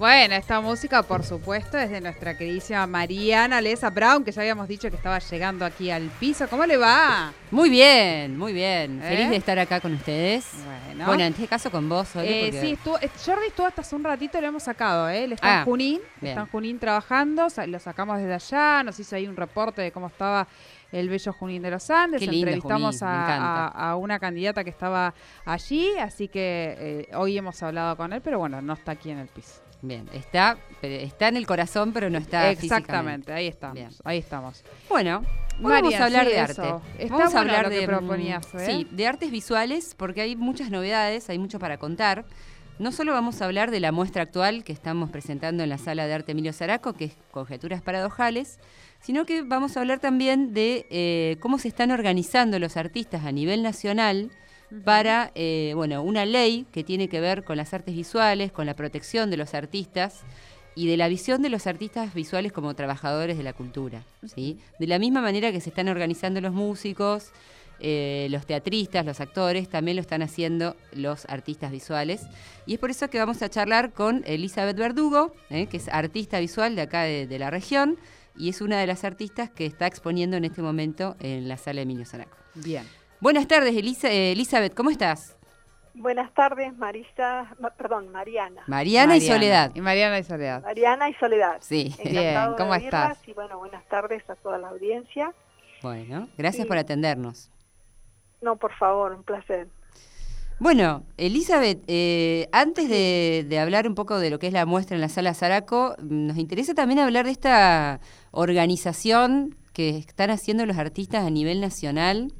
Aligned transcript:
Bueno, 0.00 0.34
esta 0.34 0.62
música, 0.62 1.02
por 1.02 1.22
supuesto, 1.24 1.76
es 1.76 1.90
de 1.90 2.00
nuestra 2.00 2.34
queridísima 2.34 2.86
Mariana 2.86 3.60
Lesa 3.60 3.90
Brown, 3.90 4.24
que 4.24 4.32
ya 4.32 4.40
habíamos 4.40 4.66
dicho 4.66 4.88
que 4.88 4.96
estaba 4.96 5.18
llegando 5.18 5.62
aquí 5.66 5.90
al 5.90 6.08
piso. 6.18 6.48
¿Cómo 6.48 6.64
le 6.64 6.78
va? 6.78 7.34
Muy 7.50 7.68
bien, 7.68 8.38
muy 8.38 8.54
bien. 8.54 9.02
¿Eh? 9.02 9.08
Feliz 9.10 9.28
de 9.28 9.36
estar 9.36 9.58
acá 9.58 9.78
con 9.78 9.92
ustedes. 9.92 10.46
Bueno. 10.64 11.04
Bueno, 11.04 11.24
en 11.24 11.34
este 11.34 11.46
caso 11.46 11.70
con 11.70 11.86
vos, 11.90 12.08
Sole, 12.08 12.30
Eh, 12.30 12.44
porque- 12.46 12.60
sí, 12.62 12.72
estuvo, 12.72 12.98
eh, 12.98 13.10
Jordi 13.26 13.48
estuvo 13.48 13.66
hasta 13.66 13.82
hace 13.82 13.94
un 13.94 14.02
ratito, 14.04 14.40
lo 14.40 14.46
hemos 14.46 14.62
sacado, 14.62 15.06
¿eh? 15.10 15.24
Él 15.24 15.32
está 15.34 15.46
Ah, 15.46 15.58
en 15.58 15.64
Junín, 15.66 16.00
bien. 16.22 16.30
está 16.30 16.40
en 16.40 16.46
Junín 16.46 16.78
trabajando, 16.78 17.46
lo 17.66 17.78
sacamos 17.78 18.16
desde 18.20 18.32
allá, 18.32 18.82
nos 18.82 18.98
hizo 18.98 19.16
ahí 19.16 19.28
un 19.28 19.36
reporte 19.36 19.82
de 19.82 19.92
cómo 19.92 20.06
estaba 20.06 20.48
el 20.92 21.10
bello 21.10 21.30
Junín 21.34 21.60
de 21.60 21.72
los 21.72 21.90
Andes, 21.90 22.22
lindo 22.22 22.36
entrevistamos 22.38 22.98
Junín, 23.00 23.12
a 23.14 23.96
una 24.00 24.18
candidata 24.18 24.64
que 24.64 24.70
estaba 24.70 25.12
allí, 25.44 25.90
así 25.98 26.28
que 26.28 26.74
eh, 27.10 27.14
hoy 27.16 27.36
hemos 27.36 27.62
hablado 27.62 27.98
con 27.98 28.14
él, 28.14 28.22
pero 28.22 28.38
bueno, 28.38 28.62
no 28.62 28.72
está 28.72 28.92
aquí 28.92 29.10
en 29.10 29.18
el 29.18 29.28
piso. 29.28 29.60
Bien, 29.82 30.06
está, 30.12 30.58
está 30.82 31.28
en 31.28 31.36
el 31.36 31.46
corazón, 31.46 31.92
pero 31.92 32.10
no 32.10 32.18
está 32.18 32.50
Exactamente, 32.50 33.32
ahí 33.32 33.46
estamos, 33.46 33.74
Bien. 33.74 33.90
ahí 34.04 34.18
estamos. 34.18 34.62
Bueno, 34.88 35.22
María, 35.58 35.80
vamos 35.80 35.94
a 35.94 36.04
hablar 36.04 36.26
sí, 36.26 36.32
de 36.32 36.38
arte. 36.38 36.74
Está 36.98 37.16
vamos 37.16 37.34
a 37.34 37.40
hablar 37.40 37.70
de 37.70 37.86
proponías. 37.86 38.46
Sí, 38.66 38.86
de 38.90 39.06
artes 39.06 39.30
visuales, 39.30 39.94
porque 39.96 40.20
hay 40.20 40.36
muchas 40.36 40.70
novedades, 40.70 41.30
hay 41.30 41.38
mucho 41.38 41.58
para 41.58 41.78
contar. 41.78 42.24
No 42.78 42.92
solo 42.92 43.12
vamos 43.12 43.42
a 43.42 43.44
hablar 43.44 43.70
de 43.70 43.78
la 43.78 43.92
muestra 43.92 44.22
actual 44.22 44.64
que 44.64 44.72
estamos 44.72 45.10
presentando 45.10 45.62
en 45.62 45.68
la 45.68 45.76
sala 45.76 46.06
de 46.06 46.14
arte 46.14 46.32
Emilio 46.32 46.54
Zaraco, 46.54 46.94
que 46.94 47.06
es 47.06 47.12
Conjeturas 47.30 47.82
Paradojales, 47.82 48.58
sino 49.00 49.26
que 49.26 49.42
vamos 49.42 49.76
a 49.76 49.80
hablar 49.80 49.98
también 49.98 50.54
de 50.54 50.86
eh, 50.90 51.36
cómo 51.40 51.58
se 51.58 51.68
están 51.68 51.90
organizando 51.90 52.58
los 52.58 52.78
artistas 52.78 53.24
a 53.24 53.32
nivel 53.32 53.62
nacional 53.62 54.30
para 54.84 55.32
eh, 55.34 55.72
bueno, 55.74 56.02
una 56.02 56.24
ley 56.24 56.66
que 56.72 56.84
tiene 56.84 57.08
que 57.08 57.20
ver 57.20 57.44
con 57.44 57.56
las 57.56 57.74
artes 57.74 57.94
visuales, 57.94 58.52
con 58.52 58.66
la 58.66 58.74
protección 58.74 59.30
de 59.30 59.36
los 59.36 59.54
artistas 59.54 60.20
y 60.74 60.86
de 60.86 60.96
la 60.96 61.08
visión 61.08 61.42
de 61.42 61.48
los 61.48 61.66
artistas 61.66 62.14
visuales 62.14 62.52
como 62.52 62.74
trabajadores 62.74 63.36
de 63.36 63.42
la 63.42 63.52
cultura. 63.52 64.04
¿sí? 64.34 64.58
De 64.78 64.86
la 64.86 64.98
misma 64.98 65.20
manera 65.20 65.52
que 65.52 65.60
se 65.60 65.70
están 65.70 65.88
organizando 65.88 66.40
los 66.40 66.52
músicos, 66.52 67.32
eh, 67.80 68.28
los 68.30 68.46
teatristas, 68.46 69.04
los 69.04 69.20
actores, 69.20 69.68
también 69.68 69.96
lo 69.96 70.02
están 70.02 70.22
haciendo 70.22 70.76
los 70.92 71.24
artistas 71.26 71.72
visuales. 71.72 72.22
Y 72.66 72.74
es 72.74 72.78
por 72.78 72.90
eso 72.90 73.10
que 73.10 73.18
vamos 73.18 73.42
a 73.42 73.48
charlar 73.48 73.92
con 73.92 74.22
Elizabeth 74.26 74.76
Verdugo, 74.76 75.32
eh, 75.50 75.66
que 75.66 75.78
es 75.78 75.88
artista 75.88 76.38
visual 76.38 76.76
de 76.76 76.82
acá 76.82 77.02
de, 77.02 77.26
de 77.26 77.38
la 77.38 77.50
región 77.50 77.98
y 78.36 78.48
es 78.48 78.60
una 78.60 78.78
de 78.78 78.86
las 78.86 79.04
artistas 79.04 79.50
que 79.50 79.66
está 79.66 79.86
exponiendo 79.86 80.36
en 80.36 80.44
este 80.44 80.62
momento 80.62 81.16
en 81.20 81.48
la 81.48 81.56
sala 81.56 81.80
Emilio 81.80 82.06
Zaraco. 82.06 82.36
Bien. 82.54 82.99
Buenas 83.20 83.46
tardes, 83.46 83.74
Elisa- 83.76 84.10
Elizabeth, 84.10 84.74
¿cómo 84.74 84.90
estás? 84.90 85.36
Buenas 85.94 86.32
tardes, 86.32 86.74
Marisa, 86.78 87.54
ma- 87.60 87.70
perdón, 87.70 88.10
Mariana. 88.10 88.62
Mariana, 88.66 89.16
y 89.16 89.20
Soledad. 89.20 89.72
Y 89.74 89.80
Mariana 89.80 90.18
y 90.18 90.24
Soledad. 90.24 90.62
Mariana 90.62 91.10
y 91.10 91.14
Soledad. 91.14 91.58
Sí. 91.60 91.94
Bien, 92.02 92.16
Encantado 92.16 92.56
¿cómo 92.56 92.74
estás? 92.74 93.18
Y 93.28 93.32
bueno, 93.34 93.58
buenas 93.58 93.84
tardes 93.88 94.22
a 94.30 94.36
toda 94.36 94.56
la 94.58 94.68
audiencia. 94.68 95.34
Bueno, 95.82 96.28
gracias 96.38 96.66
por 96.66 96.78
atendernos. 96.78 97.50
No, 98.40 98.56
por 98.56 98.72
favor, 98.74 99.12
un 99.12 99.22
placer. 99.24 99.68
Bueno, 100.58 101.02
Elizabeth, 101.16 101.82
eh, 101.88 102.48
antes 102.52 102.88
de, 102.88 103.44
de 103.48 103.58
hablar 103.58 103.86
un 103.88 103.94
poco 103.94 104.18
de 104.18 104.30
lo 104.30 104.38
que 104.38 104.46
es 104.46 104.52
la 104.52 104.66
muestra 104.66 104.94
en 104.94 105.00
la 105.00 105.08
sala 105.08 105.34
Zaraco, 105.34 105.96
nos 106.00 106.36
interesa 106.38 106.74
también 106.74 107.00
hablar 107.00 107.24
de 107.24 107.30
esta 107.32 108.00
organización 108.30 109.56
que 109.72 109.96
están 109.98 110.30
haciendo 110.30 110.66
los 110.66 110.76
artistas 110.76 111.24
a 111.26 111.30
nivel 111.30 111.60
nacional, 111.60 112.32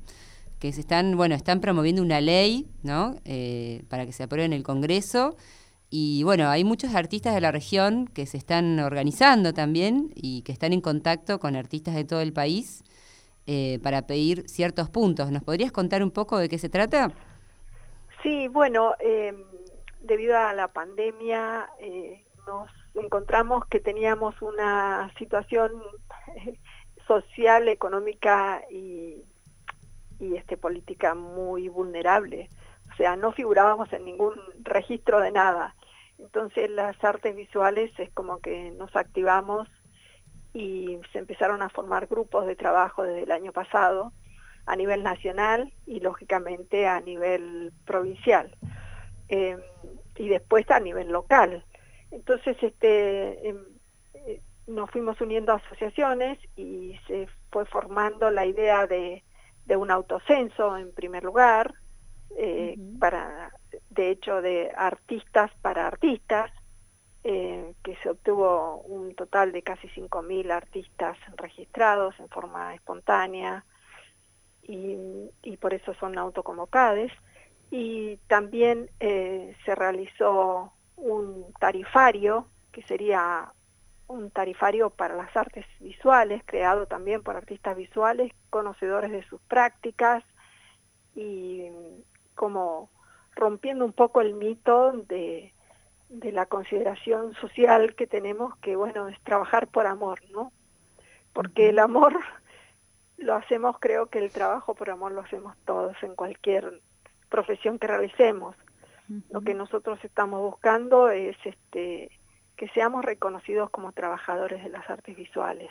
que 0.61 0.73
se 0.73 0.81
están, 0.81 1.17
bueno, 1.17 1.35
están 1.35 1.61
promoviendo 1.61 2.03
una 2.03 2.21
ley, 2.21 2.69
¿no? 2.83 3.17
Eh, 3.25 3.83
para 3.89 4.07
que 4.07 4.13
se 4.13 4.23
apruebe 4.25 4.45
en 4.45 4.53
el 4.53 4.63
Congreso. 4.63 5.37
Y 5.89 6.23
bueno, 6.23 6.49
hay 6.49 6.63
muchos 6.63 6.95
artistas 6.95 7.35
de 7.35 7.41
la 7.41 7.51
región 7.51 8.07
que 8.07 8.27
se 8.27 8.37
están 8.37 8.79
organizando 8.79 9.53
también 9.53 10.13
y 10.15 10.43
que 10.43 10.53
están 10.53 10.73
en 10.73 10.81
contacto 10.81 11.41
con 11.41 11.57
artistas 11.57 11.97
de 11.97 12.05
todo 12.05 12.21
el 12.21 12.33
país 12.33 12.85
eh, 13.47 13.81
para 13.83 14.07
pedir 14.07 14.49
ciertos 14.49 14.89
puntos. 14.89 15.33
¿Nos 15.33 15.43
podrías 15.43 15.73
contar 15.73 16.05
un 16.05 16.13
poco 16.13 16.39
de 16.39 16.49
qué 16.49 16.59
se 16.59 16.69
trata? 16.69 17.11
Sí, 18.23 18.49
bueno, 18.49 18.95
eh, 19.01 19.35
debido 20.03 20.37
a 20.37 20.53
la 20.53 20.69
pandemia 20.69 21.69
eh, 21.79 22.25
nos 22.47 22.71
encontramos 22.95 23.65
que 23.67 23.81
teníamos 23.81 24.41
una 24.43 25.13
situación 25.19 25.73
eh, 26.37 26.59
social, 27.07 27.69
económica 27.69 28.63
y, 28.71 29.25
y 30.21 30.37
este, 30.37 30.57
política 30.57 31.15
muy 31.15 31.69
vulnerable. 31.69 32.49
O 32.93 32.97
sea, 32.97 33.17
no 33.17 33.33
figurábamos 33.33 33.93
en 33.93 34.05
ningún 34.05 34.35
registro 34.63 35.21
de 35.21 35.33
nada. 35.33 35.75
Entonces 36.19 36.71
las 36.71 37.03
artes 37.03 37.35
visuales 37.35 37.91
es 37.99 38.11
como 38.11 38.41
que 38.41 38.71
nos 38.73 38.95
activamos 38.95 39.69
y 40.53 40.99
se 41.13 41.19
empezaron 41.19 41.63
a 41.63 41.71
formar 41.71 42.07
grupos 42.07 42.47
de 42.47 42.57
trabajo 42.57 43.03
desde 43.03 43.23
el 43.23 43.33
año 43.33 43.53
pasado 43.53 44.13
a 44.67 44.77
nivel 44.77 45.03
nacional 45.03 45.73
y 45.87 46.01
lógicamente 46.01 46.87
a 46.87 47.01
nivel 47.01 47.73
provincial 47.87 48.55
eh, 49.29 49.57
y 50.17 50.29
después 50.29 50.71
a 50.71 50.81
nivel 50.81 51.09
local. 51.09 51.65
Entonces 52.11 52.57
este, 52.63 53.49
em, 53.49 53.65
eh, 54.15 54.43
nos 54.67 54.91
fuimos 54.91 55.21
uniendo 55.21 55.53
a 55.53 55.57
asociaciones 55.57 56.39
y 56.57 56.99
se 57.07 57.29
fue 57.51 57.65
formando 57.65 58.31
la 58.31 58.45
idea 58.45 58.87
de, 58.87 59.25
de 59.67 59.77
un 59.77 59.91
autocenso 59.91 60.77
en 60.77 60.93
primer 60.93 61.25
lugar, 61.25 61.75
eh, 62.37 62.77
para, 62.99 63.53
de 63.91 64.11
hecho 64.11 64.41
de 64.41 64.71
artistas 64.77 65.51
para 65.63 65.87
artistas, 65.87 66.51
eh, 67.23 67.75
que 67.85 67.97
se 67.97 68.09
obtuvo 68.09 68.79
un 68.87 69.15
total 69.15 69.53
de 69.53 69.63
casi 69.63 69.89
5.000 69.89 70.51
artistas 70.51 71.19
registrados 71.37 72.19
en 72.19 72.29
forma 72.31 72.75
espontánea 72.75 73.65
y, 74.63 74.97
y 75.43 75.57
por 75.59 75.75
eso 75.75 75.93
son 75.95 76.17
autoconvocades. 76.17 77.13
Y 77.71 78.17
también 78.27 78.91
eh, 79.01 79.55
se 79.65 79.75
realizó 79.75 80.73
un 80.97 81.53
tarifario, 81.61 82.49
que 82.73 82.83
sería 82.83 83.53
un 84.11 84.31
tarifario 84.31 84.91
para 84.91 85.15
las 85.15 85.35
artes 85.37 85.65
visuales, 85.79 86.43
creado 86.45 86.87
también 86.87 87.23
por 87.23 87.37
artistas 87.37 87.77
visuales, 87.77 88.33
conocedores 88.51 89.11
de 89.13 89.23
sus 89.25 89.41
prácticas 89.43 90.25
y 91.15 91.69
como 92.35 92.91
rompiendo 93.37 93.85
un 93.85 93.93
poco 93.93 94.21
el 94.21 94.35
mito 94.35 94.93
de, 94.93 95.55
de 96.09 96.33
la 96.33 96.47
consideración 96.47 97.35
social 97.35 97.95
que 97.95 98.07
tenemos, 98.07 98.57
que 98.59 98.75
bueno, 98.75 99.09
es 99.09 99.21
trabajar 99.21 99.69
por 99.69 99.87
amor, 99.87 100.21
¿no? 100.33 100.53
Porque 101.33 101.69
el 101.69 101.79
amor 101.79 102.13
lo 103.17 103.35
hacemos, 103.37 103.77
creo 103.79 104.07
que 104.07 104.19
el 104.19 104.33
trabajo 104.33 104.75
por 104.75 104.91
amor 104.91 105.13
lo 105.13 105.21
hacemos 105.21 105.57
todos 105.65 105.97
en 106.03 106.17
cualquier 106.17 106.81
profesión 107.29 107.79
que 107.79 107.87
realicemos. 107.87 108.57
Lo 109.31 109.41
que 109.41 109.55
nosotros 109.55 109.99
estamos 110.05 110.41
buscando 110.41 111.09
es 111.11 111.37
este 111.45 112.20
que 112.61 112.69
seamos 112.75 113.03
reconocidos 113.03 113.71
como 113.71 113.93
trabajadores 113.93 114.63
de 114.63 114.69
las 114.69 114.89
artes 114.91 115.17
visuales. 115.17 115.71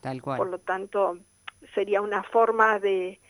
Tal 0.00 0.22
cual. 0.22 0.38
Por 0.38 0.48
lo 0.48 0.58
tanto, 0.58 1.18
sería 1.74 2.00
una 2.00 2.22
forma 2.22 2.78
de... 2.78 3.20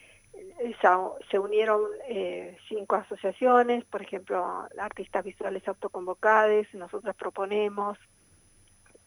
esa- 0.60 1.10
se 1.28 1.40
unieron 1.40 1.80
eh, 2.08 2.56
cinco 2.68 2.94
asociaciones, 2.94 3.84
por 3.86 4.00
ejemplo, 4.00 4.64
Artistas 4.78 5.24
Visuales 5.24 5.66
Autoconvocados, 5.66 6.72
nosotros 6.72 7.16
proponemos, 7.16 7.98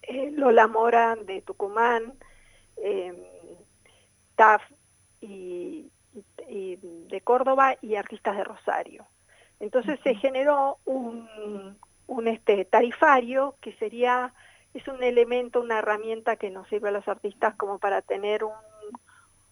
eh, 0.02 0.32
Lola 0.32 0.68
Mora 0.68 1.16
de 1.16 1.42
Tucumán, 1.42 2.14
eh, 2.76 3.14
TAF 4.36 4.64
y, 5.22 5.90
y- 6.14 6.26
y 6.50 6.76
de 7.08 7.22
Córdoba 7.22 7.78
y 7.82 7.96
Artistas 7.96 8.36
de 8.36 8.44
Rosario. 8.44 9.08
Entonces 9.62 9.98
se 10.04 10.16
generó 10.16 10.80
un, 10.84 11.78
un 12.08 12.28
este 12.28 12.66
tarifario 12.66 13.56
que 13.62 13.74
sería 13.74 14.34
es 14.74 14.88
un 14.88 15.04
elemento, 15.04 15.62
una 15.62 15.80
herramienta 15.80 16.36
que 16.36 16.50
nos 16.50 16.68
sirve 16.68 16.90
a 16.90 16.94
los 16.94 17.08
artistas 17.08 17.56
como 17.56 17.78
para 17.78 18.02
tener 18.02 18.44
un, 18.44 18.54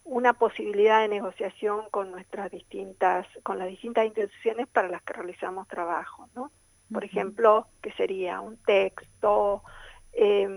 una 0.04 0.34
posibilidad 0.34 1.02
de 1.02 1.08
negociación 1.08 1.86
con 1.92 2.12
nuestras 2.12 2.50
distintas, 2.52 3.28
con 3.44 3.60
las 3.60 3.68
distintas 3.68 4.06
instituciones 4.06 4.68
para 4.68 4.88
las 4.88 5.02
que 5.04 5.14
realizamos 5.14 5.68
trabajo, 5.68 6.28
¿no? 6.36 6.52
Por 6.92 7.06
ejemplo, 7.06 7.68
que 7.82 7.92
sería 7.94 8.42
un 8.42 8.58
texto, 8.58 9.64
eh, 10.12 10.50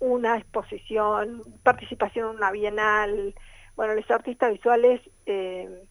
una 0.00 0.38
exposición, 0.38 1.42
participación 1.62 2.30
en 2.30 2.36
una 2.36 2.50
bienal. 2.50 3.34
Bueno, 3.76 3.94
los 3.94 4.10
artistas 4.10 4.52
visuales 4.52 5.00
eh, 5.26 5.86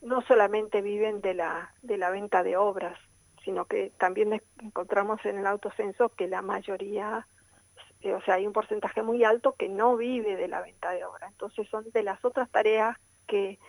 no 0.00 0.22
solamente 0.22 0.80
viven 0.80 1.20
de 1.20 1.34
la, 1.34 1.74
de 1.82 1.98
la 1.98 2.10
venta 2.10 2.42
de 2.42 2.56
obras, 2.56 2.98
sino 3.46 3.64
que 3.64 3.92
también 3.96 4.42
encontramos 4.60 5.24
en 5.24 5.38
el 5.38 5.46
autocenso 5.46 6.08
que 6.10 6.26
la 6.26 6.42
mayoría, 6.42 7.28
eh, 8.02 8.12
o 8.12 8.20
sea, 8.22 8.34
hay 8.34 8.46
un 8.46 8.52
porcentaje 8.52 9.02
muy 9.02 9.22
alto 9.22 9.54
que 9.54 9.68
no 9.68 9.96
vive 9.96 10.34
de 10.34 10.48
la 10.48 10.60
venta 10.60 10.90
de 10.90 11.04
obras. 11.04 11.30
Entonces 11.30 11.68
son 11.70 11.88
de 11.92 12.02
las 12.02 12.22
otras 12.24 12.50
tareas 12.50 12.98
que 13.28 13.60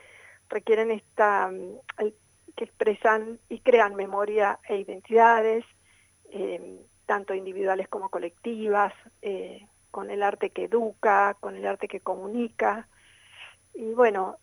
requieren 0.50 0.89
esta, 0.89 1.51
mm, 1.51 2.09
que 2.56 2.63
expresan 2.63 3.39
y 3.50 3.59
crean 3.59 3.94
memoria 3.94 4.59
e 4.68 4.77
identidades, 4.77 5.63
eh, 6.31 6.81
tanto 7.06 7.35
individuales 7.35 7.88
como 7.88 8.09
colectivas, 8.09 8.94
con 9.91 10.12
el 10.12 10.23
arte 10.23 10.50
que 10.50 10.65
educa, 10.65 11.38
con 11.39 11.56
el 11.56 11.65
arte 11.65 11.88
que 11.88 12.00
comunica. 12.00 12.88
Y 13.73 13.94
bueno, 13.94 14.38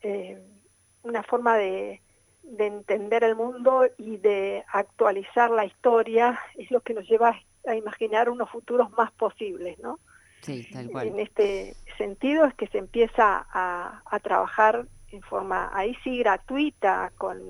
una 1.03 1.23
forma 1.23 1.57
de, 1.57 2.01
de 2.45 2.67
entender 2.67 3.25
el 3.25 3.37
mundo 3.37 3.87
y 3.97 4.19
de 4.19 4.65
actualizar 4.73 5.51
la 5.51 5.65
historia 5.65 6.39
es 6.57 6.71
lo 6.71 6.81
que 6.81 6.95
nos 6.95 7.09
lleva 7.09 7.39
a 7.67 7.75
imaginar 7.75 8.29
unos 8.29 8.51
futuros 8.51 8.91
más 8.93 9.11
posibles, 9.13 9.79
¿no? 9.79 9.99
Sí, 10.43 10.69
tal 10.73 10.91
cual. 10.91 11.09
En 11.09 11.21
este 11.21 11.75
sentido 11.97 12.45
es 12.45 12.55
que 12.55 12.67
se 12.67 12.79
empieza 12.79 13.47
a, 13.51 14.21
trabajar 14.23 14.87
en 15.09 15.23
forma, 15.23 15.71
ahí 15.73 15.97
sí, 16.05 16.19
gratuita, 16.19 17.13
con 17.17 17.41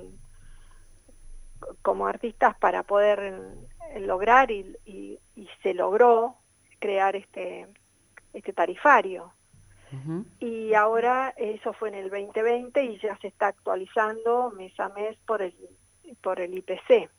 como 1.83 2.07
artistas 2.07 2.57
para 2.59 2.83
poder 2.83 3.41
lograr 4.01 4.51
y, 4.51 4.77
y, 4.85 5.19
y 5.35 5.49
se 5.63 5.73
logró 5.73 6.37
crear 6.79 7.17
este, 7.17 7.67
este 8.35 8.53
tarifario. 8.53 9.33
Y 10.41 10.75
ahora 10.75 11.33
eso 11.37 11.73
fue 11.73 11.89
en 11.89 11.95
el 11.97 12.11
2020 12.11 12.85
y 12.85 12.99
ya 12.99 13.17
se 13.19 13.29
está 13.29 13.49
actualizando 13.49 14.51
mes 14.51 14.79
a 14.79 14.89
mes 14.91 15.17
por 15.27 15.43
el, 15.43 15.55
por 16.23 16.41
el 16.41 16.55
IPC. 16.55 17.11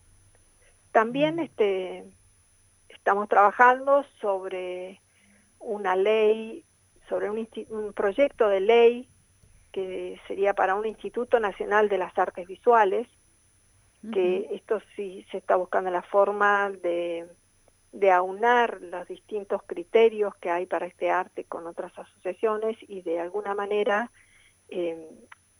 También 0.92 1.39
este, 1.39 2.06
estamos 2.89 3.27
trabajando 3.27 4.06
sobre 4.22 5.01
una 5.60 5.95
ley, 5.95 6.63
sobre 7.10 7.30
un, 7.30 7.48
un 7.69 7.94
proyecto 7.94 8.48
de 8.48 8.60
ley 8.62 9.10
que 9.71 10.19
sería 10.28 10.54
para 10.54 10.75
un 10.75 10.86
Instituto 10.86 11.39
Nacional 11.39 11.89
de 11.89 11.98
las 11.98 12.18
Artes 12.18 12.48
Visuales, 12.48 13.07
que 14.13 14.48
esto 14.51 14.80
sí 14.95 15.25
se 15.31 15.38
está 15.38 15.56
buscando 15.56 15.89
la 15.89 16.04
forma 16.04 16.69
de 16.69 17.28
de 17.95 18.12
aunar 18.12 18.81
los 18.81 19.07
distintos 19.07 19.62
criterios 19.65 20.36
que 20.36 20.50
hay 20.50 20.65
para 20.65 20.86
este 20.86 21.09
arte 21.09 21.45
con 21.45 21.65
otras 21.65 21.97
asociaciones 21.97 22.75
y 22.81 23.01
de 23.03 23.21
alguna 23.21 23.56
manera 23.56 24.12
eh, 24.68 25.09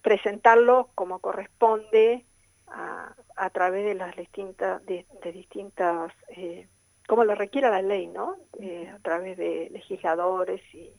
presentarlo 0.02 0.90
como 0.96 1.20
corresponde 1.20 2.26
a, 2.68 3.16
a, 3.38 3.50
través 3.52 3.86
de 3.86 3.96
las 3.96 4.14
distintas, 4.18 4.86
de, 4.86 5.06
distintas, 5.32 6.12
eh, 6.36 6.68
como 7.08 7.24
lo 7.24 7.36
requiera 7.36 7.72
la 7.72 7.82
ley, 7.82 8.08
¿no? 8.08 8.36
Eh, 8.60 8.92
a 8.94 9.00
través 9.00 9.38
de 9.38 9.70
legisladores 9.72 10.62
y, 10.74 10.92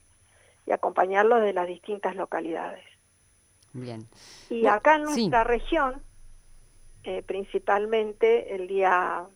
y 0.65 0.73
acompañarlo 0.73 1.37
de 1.39 1.53
las 1.53 1.67
distintas 1.67 2.17
localidades. 2.17 2.85
Bien. 3.75 4.09
Y 4.49 4.67
acá 4.67 4.97
en 4.97 5.03
nuestra 5.03 5.45
región, 5.45 6.03
principalmente 7.27 8.55
el 8.55 8.67
día 8.67 9.27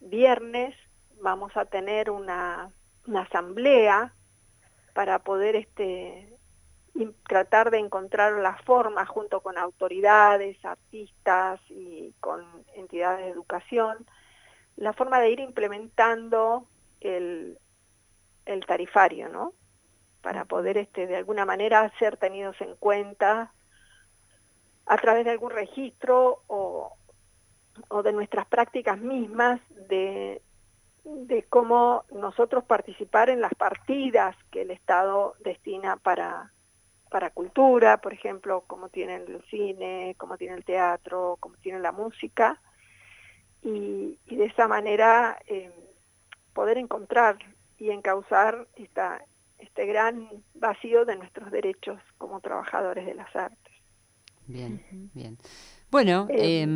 viernes, 0.00 0.74
vamos 1.20 1.56
a 1.56 1.64
tener 1.64 2.10
una, 2.10 2.72
asamblea 3.14 4.12
para 4.94 5.20
poder 5.20 5.54
este, 5.54 6.36
tratar 7.28 7.70
de 7.70 7.78
encontrar 7.78 8.32
la 8.34 8.56
forma 8.64 9.06
junto 9.06 9.40
con 9.40 9.58
autoridades, 9.58 10.62
artistas 10.64 11.60
y 11.68 12.12
con 12.20 12.44
entidades 12.74 13.26
de 13.26 13.30
educación, 13.30 14.06
la 14.76 14.92
forma 14.92 15.20
de 15.20 15.30
ir 15.30 15.40
implementando 15.40 16.66
el, 17.00 17.58
el 18.44 18.66
tarifario, 18.66 19.28
¿no? 19.28 19.52
Para 20.22 20.44
poder 20.44 20.78
este, 20.78 21.06
de 21.06 21.16
alguna 21.16 21.44
manera 21.44 21.92
ser 21.98 22.16
tenidos 22.16 22.60
en 22.60 22.74
cuenta 22.76 23.52
a 24.86 24.96
través 24.98 25.24
de 25.24 25.32
algún 25.32 25.50
registro 25.50 26.42
o, 26.46 26.96
o 27.88 28.02
de 28.02 28.12
nuestras 28.12 28.46
prácticas 28.46 28.98
mismas 28.98 29.60
de 29.88 30.42
de 31.06 31.44
cómo 31.44 32.04
nosotros 32.12 32.64
participar 32.64 33.30
en 33.30 33.40
las 33.40 33.54
partidas 33.54 34.36
que 34.50 34.62
el 34.62 34.72
Estado 34.72 35.34
destina 35.44 35.96
para, 35.96 36.52
para 37.10 37.30
cultura, 37.30 37.98
por 37.98 38.12
ejemplo, 38.12 38.64
como 38.66 38.88
tienen 38.88 39.22
el 39.28 39.42
cine, 39.48 40.16
como 40.18 40.36
tiene 40.36 40.56
el 40.56 40.64
teatro, 40.64 41.36
como 41.38 41.56
tiene 41.58 41.78
la 41.78 41.92
música, 41.92 42.60
y, 43.62 44.18
de 44.26 44.44
esa 44.46 44.66
manera 44.66 45.38
eh, 45.46 45.72
poder 46.52 46.76
encontrar 46.76 47.38
y 47.78 47.90
encauzar 47.90 48.66
esta, 48.74 49.24
este 49.58 49.86
gran 49.86 50.28
vacío 50.54 51.04
de 51.04 51.16
nuestros 51.16 51.52
derechos 51.52 52.00
como 52.18 52.40
trabajadores 52.40 53.06
de 53.06 53.14
las 53.14 53.34
artes. 53.34 53.72
Bien, 54.46 54.82
bien. 55.14 55.38
Bueno, 55.88 56.26
eh, 56.30 56.66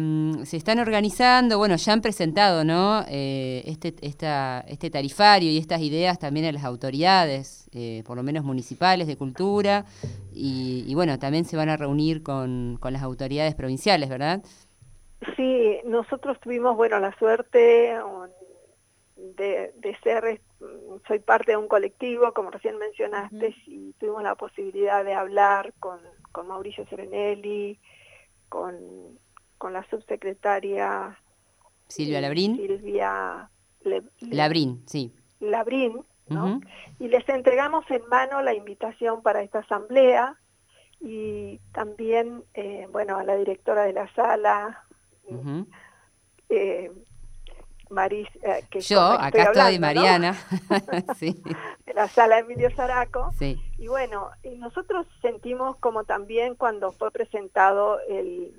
se 0.45 0.57
están 0.57 0.79
organizando, 0.79 1.59
bueno, 1.59 1.75
ya 1.75 1.93
han 1.93 2.01
presentado, 2.01 2.65
¿no? 2.65 3.03
Eh, 3.09 3.63
este, 3.67 3.93
esta, 4.03 4.61
este 4.69 4.89
tarifario 4.89 5.51
y 5.51 5.59
estas 5.59 5.81
ideas 5.81 6.21
también 6.21 6.47
a 6.47 6.53
las 6.53 6.65
autoridades, 6.65 7.69
eh, 7.75 8.05
por 8.07 8.17
lo 8.17 8.23
menos 8.23 8.45
municipales 8.45 9.09
de 9.09 9.17
cultura, 9.17 9.85
y, 10.33 10.95
bueno, 10.95 11.19
también 11.19 11.45
se 11.45 11.57
van 11.57 11.69
a 11.69 11.77
reunir 11.77 12.23
con, 12.23 12.79
con 12.81 12.93
las 12.93 13.03
autoridades 13.03 13.57
provinciales, 13.57 14.09
¿verdad? 14.09 14.43
Sí, 15.37 15.79
nosotros 15.85 16.39
tuvimos, 16.41 16.77
bueno, 16.77 17.01
la 17.01 17.13
suerte 17.19 17.97
de, 19.17 19.73
de 19.77 19.97
ser, 20.05 20.41
soy 21.09 21.19
parte 21.19 21.51
de 21.53 21.57
un 21.57 21.67
colectivo, 21.67 22.33
como 22.33 22.53
recién 22.53 22.79
mencionaste, 22.79 23.57
y 23.67 23.93
tuvimos 23.99 24.23
la 24.23 24.37
posibilidad 24.37 25.05
de 25.05 25.15
hablar 25.15 25.75
con, 25.81 25.99
con 26.31 26.47
Mauricio 26.47 26.87
Serenelli, 26.87 27.81
con, 28.51 29.19
con 29.57 29.73
la 29.73 29.89
subsecretaria 29.89 31.19
Silvia 31.89 32.19
eh, 32.19 32.23
Labrín. 32.23 32.57
Silvia 32.57 33.51
Labrín, 34.21 34.83
sí. 34.87 35.15
Labrín, 35.41 36.05
¿no? 36.29 36.61
Y 36.99 37.09
les 37.09 37.27
entregamos 37.29 37.85
en 37.91 38.07
mano 38.09 38.43
la 38.43 38.55
invitación 38.55 39.23
para 39.23 39.43
esta 39.43 39.61
asamblea 39.61 40.37
y 41.01 41.59
también, 41.73 42.45
eh, 42.55 42.87
bueno, 42.93 43.17
a 43.17 43.25
la 43.25 43.37
directora 43.37 43.85
de 43.85 43.95
la 43.95 44.13
sala, 44.15 44.85
eh, 46.51 46.93
Maris, 47.91 48.29
que 48.71 48.81
Yo, 48.81 49.01
acá 49.01 49.45
estoy, 49.45 49.79
Mariana, 49.79 50.35
sí. 51.17 51.41
de 51.87 51.95
la 51.95 52.09
sala 52.09 52.39
Emilio 52.39 52.71
Zaraco. 52.75 53.33
Sí. 53.39 53.61
Y 53.79 53.89
bueno, 53.89 54.31
nosotros 54.59 55.07
sentimos 55.21 55.77
como 55.77 56.05
también 56.05 56.55
cuando 56.55 56.93
fue 56.93 57.11
presentado 57.11 57.99
el 58.09 58.55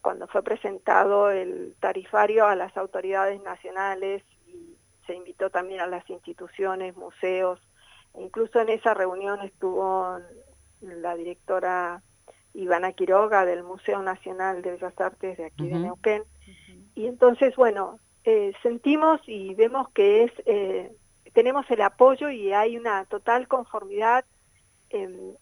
cuando 0.00 0.28
fue 0.28 0.44
presentado 0.44 1.30
el 1.32 1.74
tarifario 1.80 2.46
a 2.46 2.54
las 2.54 2.76
autoridades 2.76 3.42
nacionales 3.42 4.22
y 4.46 4.76
se 5.04 5.16
invitó 5.16 5.50
también 5.50 5.80
a 5.80 5.88
las 5.88 6.08
instituciones, 6.08 6.96
museos, 6.96 7.58
incluso 8.14 8.60
en 8.60 8.68
esa 8.68 8.94
reunión 8.94 9.40
estuvo 9.40 10.18
la 10.80 11.16
directora 11.16 12.02
Ivana 12.54 12.92
Quiroga 12.92 13.44
del 13.44 13.64
Museo 13.64 14.00
Nacional 14.02 14.62
de 14.62 14.72
Bellas 14.72 14.98
Artes 15.00 15.36
de 15.38 15.46
aquí 15.46 15.68
de 15.68 15.78
Neuquén. 15.78 16.22
Y 16.94 17.06
entonces, 17.06 17.56
bueno, 17.56 17.98
eh, 18.26 18.52
sentimos 18.60 19.20
y 19.28 19.54
vemos 19.54 19.88
que 19.90 20.24
es 20.24 20.32
eh, 20.46 20.92
tenemos 21.32 21.70
el 21.70 21.80
apoyo 21.80 22.28
y 22.28 22.52
hay 22.52 22.76
una 22.76 23.04
total 23.04 23.46
conformidad 23.46 24.24
en, 24.90 25.36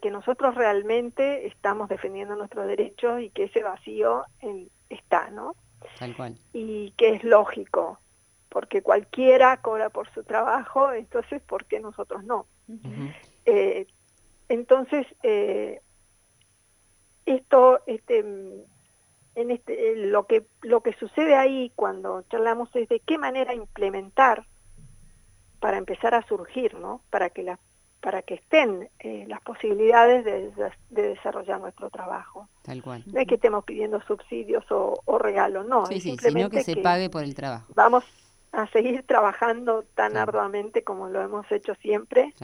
que 0.00 0.10
nosotros 0.10 0.54
realmente 0.54 1.46
estamos 1.46 1.88
defendiendo 1.88 2.34
nuestros 2.34 2.66
derechos 2.66 3.20
y 3.20 3.30
que 3.30 3.44
ese 3.44 3.62
vacío 3.62 4.24
está, 4.88 5.30
¿no? 5.30 5.56
Tal 5.98 6.16
cual. 6.16 6.36
Y 6.52 6.92
que 6.92 7.10
es 7.10 7.24
lógico, 7.24 7.98
porque 8.48 8.82
cualquiera 8.82 9.56
cobra 9.58 9.90
por 9.90 10.08
su 10.14 10.22
trabajo, 10.22 10.92
entonces, 10.92 11.42
¿por 11.42 11.66
qué 11.66 11.80
nosotros 11.80 12.24
no? 12.24 12.46
Eh, 13.44 13.86
entonces, 14.48 15.06
eh, 15.22 15.80
esto, 17.26 17.80
este, 17.86 18.24
en 19.34 19.50
este, 19.50 19.96
lo 19.96 20.26
que 20.26 20.46
lo 20.62 20.82
que 20.82 20.92
sucede 20.94 21.34
ahí 21.34 21.72
cuando 21.74 22.22
charlamos 22.30 22.68
es 22.74 22.88
de 22.88 23.00
qué 23.00 23.18
manera 23.18 23.54
implementar 23.54 24.46
para 25.60 25.78
empezar 25.78 26.14
a 26.14 26.26
surgir, 26.26 26.74
¿no? 26.74 27.02
Para 27.10 27.30
que 27.30 27.42
las 27.42 27.58
para 28.02 28.22
que 28.22 28.34
estén 28.34 28.90
eh, 28.98 29.24
las 29.28 29.40
posibilidades 29.42 30.24
de, 30.24 30.50
desarrollar 30.90 31.60
nuestro 31.60 31.88
trabajo. 31.88 32.48
Tal 32.62 32.82
cual. 32.82 33.04
No 33.06 33.20
es 33.20 33.28
que 33.28 33.36
estemos 33.36 33.64
pidiendo 33.64 34.02
subsidios 34.02 34.64
o, 34.70 35.18
regalos, 35.18 35.66
no. 35.66 35.86
Sí, 35.86 36.00
sí, 36.00 36.16
sino 36.18 36.50
que 36.50 36.64
se 36.64 36.76
pague 36.78 37.08
por 37.08 37.22
el 37.22 37.36
trabajo. 37.36 37.72
Vamos 37.76 38.04
a 38.50 38.66
seguir 38.66 39.04
trabajando 39.06 39.84
tan 39.94 40.16
arduamente 40.16 40.82
como 40.82 41.08
lo 41.08 41.22
hemos 41.22 41.50
hecho 41.52 41.76
siempre, 41.76 42.34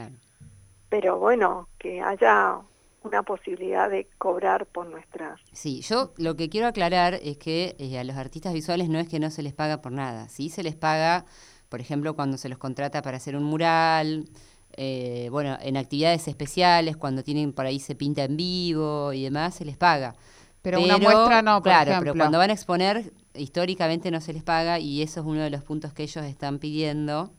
pero 0.87 1.19
bueno, 1.19 1.67
que 1.77 2.01
haya 2.01 2.61
una 3.03 3.23
posibilidad 3.23 3.89
de 3.89 4.07
cobrar 4.17 4.65
por 4.65 4.87
nuestras... 4.87 5.39
Sí, 5.51 5.81
yo 5.81 6.13
lo 6.17 6.35
que 6.35 6.49
quiero 6.49 6.67
aclarar 6.67 7.15
es 7.15 7.37
que 7.37 7.75
eh, 7.79 7.97
a 7.97 8.03
los 8.03 8.17
artistas 8.17 8.53
visuales 8.53 8.89
no 8.89 8.99
es 8.99 9.07
que 9.07 9.19
no 9.19 9.29
se 9.31 9.43
les 9.43 9.53
paga 9.53 9.81
por 9.81 9.91
nada, 9.91 10.27
sí 10.29 10.49
se 10.49 10.63
les 10.63 10.75
paga, 10.75 11.25
por 11.69 11.81
ejemplo, 11.81 12.15
cuando 12.15 12.37
se 12.37 12.49
los 12.49 12.57
contrata 12.57 13.01
para 13.01 13.17
hacer 13.17 13.35
un 13.35 13.43
mural, 13.43 14.29
eh, 14.73 15.29
bueno, 15.31 15.57
en 15.61 15.77
actividades 15.77 16.27
especiales, 16.27 16.97
cuando 16.97 17.23
tienen 17.23 17.53
por 17.53 17.65
ahí 17.65 17.79
se 17.79 17.95
pinta 17.95 18.23
en 18.23 18.37
vivo 18.37 19.13
y 19.13 19.23
demás, 19.23 19.55
se 19.55 19.65
les 19.65 19.77
paga. 19.77 20.15
Pero, 20.61 20.81
una 20.81 20.97
muestra 20.97 21.41
no, 21.41 21.61
Claro, 21.61 21.95
pero 21.99 22.13
cuando 22.15 22.37
van 22.37 22.49
a 22.49 22.53
exponer, 22.53 23.13
históricamente 23.35 24.11
no 24.11 24.21
se 24.21 24.33
les 24.33 24.43
paga 24.43 24.79
y 24.79 25.01
eso 25.01 25.19
es 25.21 25.25
uno 25.25 25.41
de 25.41 25.49
los 25.49 25.63
puntos 25.63 25.93
que 25.93 26.03
ellos 26.03 26.25
están 26.25 26.59
pidiendo, 26.59 27.31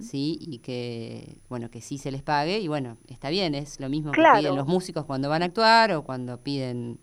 ¿sí? 0.00 0.38
Y 0.40 0.58
que, 0.58 1.38
bueno, 1.48 1.70
que 1.70 1.80
sí 1.80 1.98
se 1.98 2.10
les 2.10 2.22
pague 2.22 2.58
y 2.58 2.68
bueno, 2.68 2.98
está 3.08 3.30
bien, 3.30 3.54
es 3.54 3.80
lo 3.80 3.88
mismo 3.88 4.12
que 4.12 4.22
piden 4.38 4.56
los 4.56 4.66
músicos 4.66 5.04
cuando 5.04 5.28
van 5.28 5.42
a 5.42 5.46
actuar 5.46 5.92
o 5.92 6.02
cuando 6.02 6.40
piden, 6.42 6.98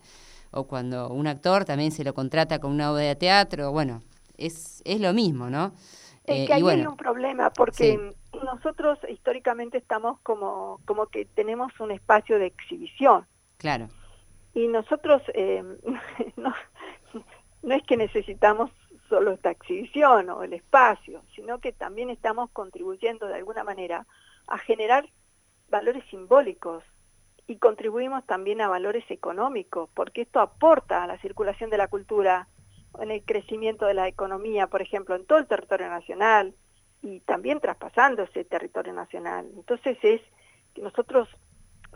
o 0.52 0.68
cuando 0.68 1.10
un 1.10 1.28
actor 1.28 1.66
también 1.66 1.92
se 1.92 2.04
lo 2.04 2.14
contrata 2.14 2.60
con 2.60 2.72
una 2.72 2.92
obra 2.92 3.04
de 3.04 3.16
teatro, 3.16 3.72
bueno, 3.72 4.02
es, 4.38 4.82
es 4.86 5.00
lo 5.00 5.14
mismo, 5.14 5.50
¿no? 5.50 5.74
Es 6.26 6.44
eh, 6.44 6.46
que 6.46 6.54
ahí 6.54 6.64
hay 6.68 6.86
un 6.86 6.98
problema 6.98 7.50
porque 7.50 8.14
nosotros 8.44 9.00
históricamente 9.10 9.78
estamos 9.78 10.20
como, 10.22 10.80
como 10.86 11.08
que 11.08 11.26
tenemos 11.26 11.78
un 11.80 11.92
espacio 11.92 12.40
de 12.40 12.48
exhibición. 12.48 13.26
Claro. 13.58 13.90
Y 14.54 14.68
nosotros 14.68 15.22
eh, 15.34 15.64
no, 16.38 16.54
no 17.64 17.74
es 17.74 17.84
que 17.84 17.98
necesitamos 17.98 18.72
solo 19.10 19.32
esta 19.32 19.52
exhibición 19.52 20.30
o 20.30 20.44
el 20.44 20.54
espacio, 20.54 21.24
sino 21.36 21.60
que 21.60 21.72
también 21.72 22.10
estamos 22.10 22.50
contribuyendo 22.52 23.28
de 23.28 23.36
alguna 23.36 23.64
manera 23.64 24.06
a 24.48 24.58
generar 24.58 25.10
valores 25.70 26.04
simbólicos 26.10 26.84
y 27.48 27.58
contribuimos 27.58 28.26
también 28.26 28.62
a 28.62 28.70
valores 28.70 29.04
económicos, 29.10 29.90
porque 29.94 30.22
esto 30.22 30.40
aporta 30.40 31.04
a 31.04 31.08
la 31.08 31.18
circulación 31.20 31.70
de 31.70 31.78
la 31.78 31.88
cultura, 31.88 32.48
en 33.00 33.12
el 33.12 33.24
crecimiento 33.24 33.86
de 33.86 33.96
la 33.96 34.08
economía, 34.08 34.68
por 34.68 34.82
ejemplo, 34.82 35.16
en 35.16 35.26
todo 35.26 35.40
el 35.40 35.48
territorio 35.48 35.90
nacional 35.90 36.54
y 37.02 37.22
también 37.22 37.60
traspasando 37.60 38.24
ese 38.24 38.46
territorio 38.46 38.94
nacional. 38.94 39.50
Entonces 39.56 39.98
es 40.04 40.22
que 40.76 40.82
nosotros 40.82 41.28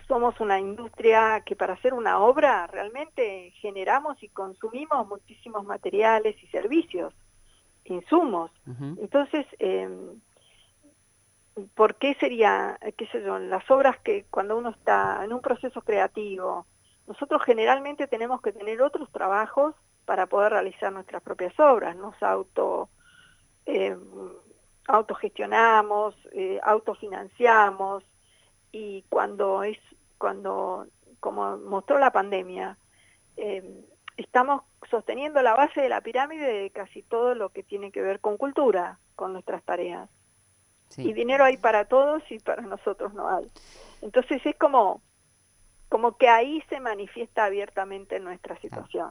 somos 0.08 0.40
una 0.40 0.60
industria 0.60 1.42
que 1.46 1.56
para 1.56 1.74
hacer 1.74 1.94
una 1.94 2.20
obra 2.20 2.68
realmente 2.68 3.52
generamos 3.62 4.22
y 4.22 4.30
consumimos 4.30 5.08
muchísimos 5.08 5.66
materiales 5.66 6.36
y 6.42 6.48
servicios, 6.48 7.14
insumos. 7.86 8.52
Entonces, 9.00 9.46
eh, 9.60 9.90
¿por 11.76 11.96
qué 11.96 12.16
sería, 12.16 12.78
qué 12.98 13.08
sé 13.08 13.24
yo, 13.24 13.40
las 13.40 13.70
obras 13.72 13.98
que 14.00 14.26
cuando 14.30 14.58
uno 14.58 14.70
está 14.70 15.24
en 15.24 15.34
un 15.34 15.42
proceso 15.42 15.82
creativo, 15.82 16.66
nosotros 17.08 17.42
generalmente 17.44 18.08
tenemos 18.08 18.42
que 18.42 18.52
tener 18.52 18.82
otros 18.82 19.12
trabajos 19.12 19.74
para 20.06 20.28
poder 20.28 20.54
realizar 20.54 20.92
nuestras 20.92 21.22
propias 21.22 21.58
obras, 21.60 21.96
nos 21.96 22.22
auto, 22.22 22.90
eh, 23.66 23.98
autogestionamos, 24.88 26.16
eh, 26.32 26.60
autofinanciamos, 26.64 28.04
y 28.72 29.04
cuando 29.10 29.64
es 29.64 29.78
cuando 30.18 30.88
como 31.20 31.58
mostró 31.58 32.00
la 32.00 32.12
pandemia 32.12 32.78
eh, 33.38 33.86
estamos 34.18 34.64
sosteniendo 34.90 35.42
la 35.42 35.54
base 35.54 35.82
de 35.82 35.90
la 35.90 36.02
pirámide 36.02 36.52
de 36.52 36.70
casi 36.72 37.04
todo 37.04 37.36
lo 37.36 37.50
que 37.50 37.64
tiene 37.64 37.92
que 37.92 38.02
ver 38.02 38.20
con 38.20 38.38
cultura 38.38 39.00
con 39.16 39.34
nuestras 39.34 39.64
tareas. 39.64 40.10
Y 40.96 41.12
dinero 41.12 41.44
hay 41.44 41.58
para 41.58 41.86
todos 41.86 42.24
y 42.32 42.40
para 42.40 42.62
nosotros 42.62 43.14
no 43.14 43.28
hay. 43.28 43.52
Entonces 44.02 44.42
es 44.46 44.56
como 44.56 45.02
como 45.90 46.18
que 46.18 46.28
ahí 46.28 46.62
se 46.70 46.80
manifiesta 46.80 47.46
abiertamente 47.46 48.20
nuestra 48.20 48.60
situación. 48.60 49.10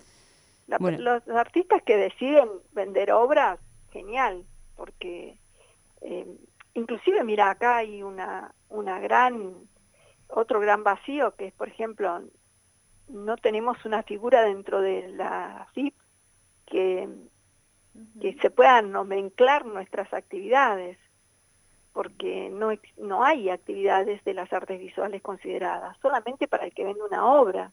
Los 0.66 1.28
artistas 1.28 1.82
que 1.82 1.96
deciden 1.96 2.48
vender 2.72 3.12
obras 3.12 3.60
genial 3.92 4.44
porque 4.74 5.38
eh, 6.02 6.26
inclusive 6.74 7.24
mira 7.24 7.50
acá 7.50 7.78
hay 7.78 8.02
una 8.02 8.54
una 8.68 9.00
gran, 9.00 9.54
otro 10.28 10.60
gran 10.60 10.84
vacío 10.84 11.34
que 11.36 11.48
es, 11.48 11.54
por 11.54 11.68
ejemplo, 11.68 12.22
no 13.08 13.36
tenemos 13.36 13.84
una 13.84 14.02
figura 14.02 14.42
dentro 14.42 14.80
de 14.80 15.08
la 15.08 15.68
FIP 15.74 15.94
que, 16.66 17.08
que 18.20 18.34
se 18.40 18.50
puedan 18.50 18.90
nomenclar 18.90 19.64
nuestras 19.64 20.12
actividades, 20.12 20.98
porque 21.92 22.50
no, 22.50 22.72
no 22.98 23.24
hay 23.24 23.48
actividades 23.48 24.22
de 24.24 24.34
las 24.34 24.52
artes 24.52 24.78
visuales 24.78 25.22
consideradas, 25.22 25.96
solamente 26.02 26.48
para 26.48 26.64
el 26.64 26.74
que 26.74 26.84
vende 26.84 27.02
una 27.02 27.24
obra. 27.24 27.72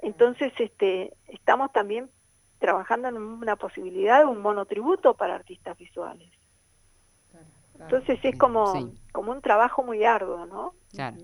Entonces, 0.00 0.52
este, 0.58 1.14
estamos 1.26 1.72
también 1.72 2.10
trabajando 2.58 3.08
en 3.08 3.16
una 3.16 3.56
posibilidad 3.56 4.20
de 4.20 4.26
un 4.26 4.40
monotributo 4.40 5.14
para 5.14 5.34
artistas 5.34 5.76
visuales. 5.76 6.30
Entonces 7.80 8.18
es 8.22 8.36
como, 8.38 8.92
como 9.12 9.32
un 9.32 9.40
trabajo 9.40 9.82
muy 9.82 10.04
arduo, 10.04 10.46
¿no? 10.46 10.74
Claro. 10.92 11.16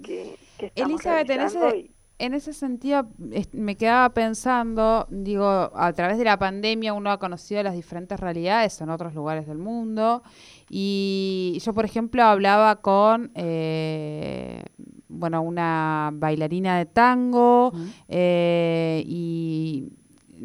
Elizabeth, 0.75 1.31
en 1.31 1.41
ese, 1.41 1.91
en 2.19 2.35
ese 2.35 2.53
sentido 2.53 3.09
me 3.53 3.77
quedaba 3.77 4.11
pensando, 4.11 5.07
digo, 5.11 5.47
a 5.47 5.93
través 5.93 6.19
de 6.19 6.25
la 6.25 6.39
pandemia 6.39 6.93
uno 6.93 7.11
ha 7.11 7.19
conocido 7.19 7.63
las 7.63 7.75
diferentes 7.75 8.21
realidades 8.21 8.81
en 8.81 8.91
otros 8.91 9.15
lugares 9.15 9.47
del 9.47 9.59
mundo 9.59 10.23
y 10.71 11.59
yo, 11.61 11.75
por 11.75 11.85
ejemplo, 11.85 12.23
hablaba 12.23 12.77
con, 12.77 13.33
eh, 13.35 14.63
bueno, 15.09 15.43
una 15.43 16.11
bailarina 16.15 16.79
de 16.79 16.87
tango 16.87 17.73
eh, 18.09 19.03
y 19.07 19.89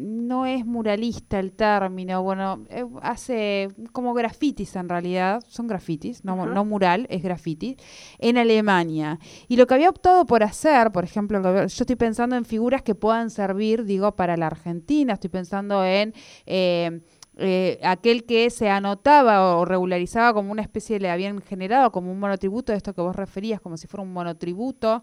no 0.00 0.46
es 0.46 0.64
muralista 0.64 1.38
el 1.38 1.52
término, 1.52 2.22
bueno, 2.22 2.64
eh, 2.70 2.84
hace 3.02 3.68
como 3.92 4.14
grafitis 4.14 4.74
en 4.76 4.88
realidad, 4.88 5.42
son 5.46 5.66
grafitis, 5.66 6.24
no, 6.24 6.46
no 6.46 6.64
mural, 6.64 7.06
es 7.10 7.22
graffiti, 7.22 7.76
en 8.18 8.38
Alemania. 8.38 9.18
Y 9.48 9.56
lo 9.56 9.66
que 9.66 9.74
había 9.74 9.90
optado 9.90 10.24
por 10.26 10.42
hacer, 10.42 10.90
por 10.90 11.04
ejemplo, 11.04 11.42
yo 11.42 11.64
estoy 11.64 11.96
pensando 11.96 12.36
en 12.36 12.44
figuras 12.44 12.82
que 12.82 12.94
puedan 12.94 13.30
servir, 13.30 13.84
digo, 13.84 14.16
para 14.16 14.36
la 14.36 14.46
Argentina, 14.46 15.14
estoy 15.14 15.30
pensando 15.30 15.84
en... 15.84 16.14
Eh, 16.46 17.00
eh, 17.42 17.80
aquel 17.82 18.26
que 18.26 18.50
se 18.50 18.68
anotaba 18.68 19.56
o 19.56 19.64
regularizaba 19.64 20.34
como 20.34 20.52
una 20.52 20.60
especie, 20.60 21.00
le 21.00 21.10
habían 21.10 21.40
generado 21.40 21.90
como 21.90 22.12
un 22.12 22.18
monotributo, 22.18 22.72
de 22.72 22.76
esto 22.76 22.92
que 22.92 23.00
vos 23.00 23.16
referías, 23.16 23.62
como 23.62 23.78
si 23.78 23.86
fuera 23.86 24.02
un 24.02 24.12
monotributo, 24.12 25.02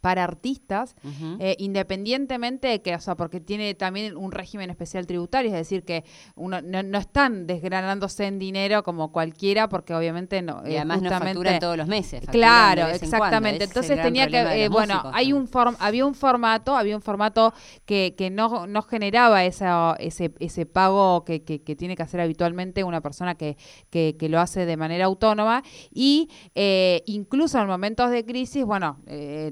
para 0.00 0.24
artistas, 0.24 0.96
eh, 1.38 1.56
independientemente 1.58 2.68
de 2.68 2.82
que, 2.82 2.94
o 2.94 3.00
sea, 3.00 3.16
porque 3.16 3.40
tiene 3.40 3.74
también 3.74 4.16
un 4.16 4.32
régimen 4.32 4.70
especial 4.70 5.06
tributario, 5.06 5.50
es 5.50 5.56
decir, 5.56 5.84
que 5.84 6.04
uno 6.36 6.60
no, 6.62 6.98
están 6.98 7.46
desgranándose 7.46 8.26
en 8.26 8.38
dinero 8.38 8.82
como 8.82 9.12
cualquiera, 9.12 9.68
porque 9.68 9.94
obviamente 9.94 10.42
no. 10.42 10.62
Y 10.66 10.76
además 10.76 11.02
no 11.02 11.10
facturan 11.10 11.58
todos 11.58 11.76
los 11.76 11.88
meses. 11.88 12.24
Claro, 12.30 12.86
exactamente. 12.88 13.64
Entonces 13.64 14.00
tenía 14.00 14.28
que, 14.28 14.64
eh, 14.64 14.68
bueno, 14.68 15.02
hay 15.12 15.32
un 15.32 15.48
había 15.80 16.06
un 16.06 16.14
formato, 16.14 16.76
había 16.76 16.94
un 16.94 17.02
formato 17.02 17.52
que, 17.84 18.14
que 18.16 18.30
no, 18.30 18.66
no 18.66 18.82
generaba 18.82 19.44
esa, 19.44 19.96
ese, 19.98 20.32
ese 20.38 20.66
pago 20.66 21.24
que, 21.24 21.42
que, 21.42 21.58
tiene 21.76 21.96
que 21.96 22.02
hacer 22.02 22.20
habitualmente 22.20 22.84
una 22.84 23.00
persona 23.00 23.34
que, 23.34 23.56
que, 23.90 24.28
lo 24.28 24.40
hace 24.40 24.66
de 24.66 24.76
manera 24.76 25.06
autónoma 25.06 25.62
y 25.90 26.28
eh, 26.54 27.02
incluso 27.06 27.58
en 27.58 27.66
momentos 27.66 28.10
de 28.10 28.24
crisis, 28.26 28.64
bueno, 28.64 28.98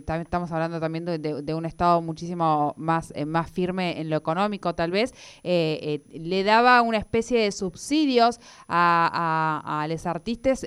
también 0.04 0.26
estamos 0.36 0.52
hablando 0.52 0.78
también 0.78 1.06
de, 1.06 1.54
un 1.54 1.64
Estado 1.64 2.02
muchísimo 2.02 2.74
más, 2.76 3.10
eh, 3.16 3.24
más 3.24 3.50
firme 3.50 3.98
en 3.98 4.10
lo 4.10 4.16
económico, 4.16 4.74
tal 4.74 4.90
vez, 4.90 5.14
eh, 5.42 6.02
eh, 6.12 6.18
le 6.18 6.44
daba 6.44 6.82
una 6.82 6.98
especie 6.98 7.40
de 7.40 7.50
subsidios 7.52 8.38
a, 8.68 9.62
a, 9.64 9.88
los 9.88 10.04
artistas, 10.04 10.66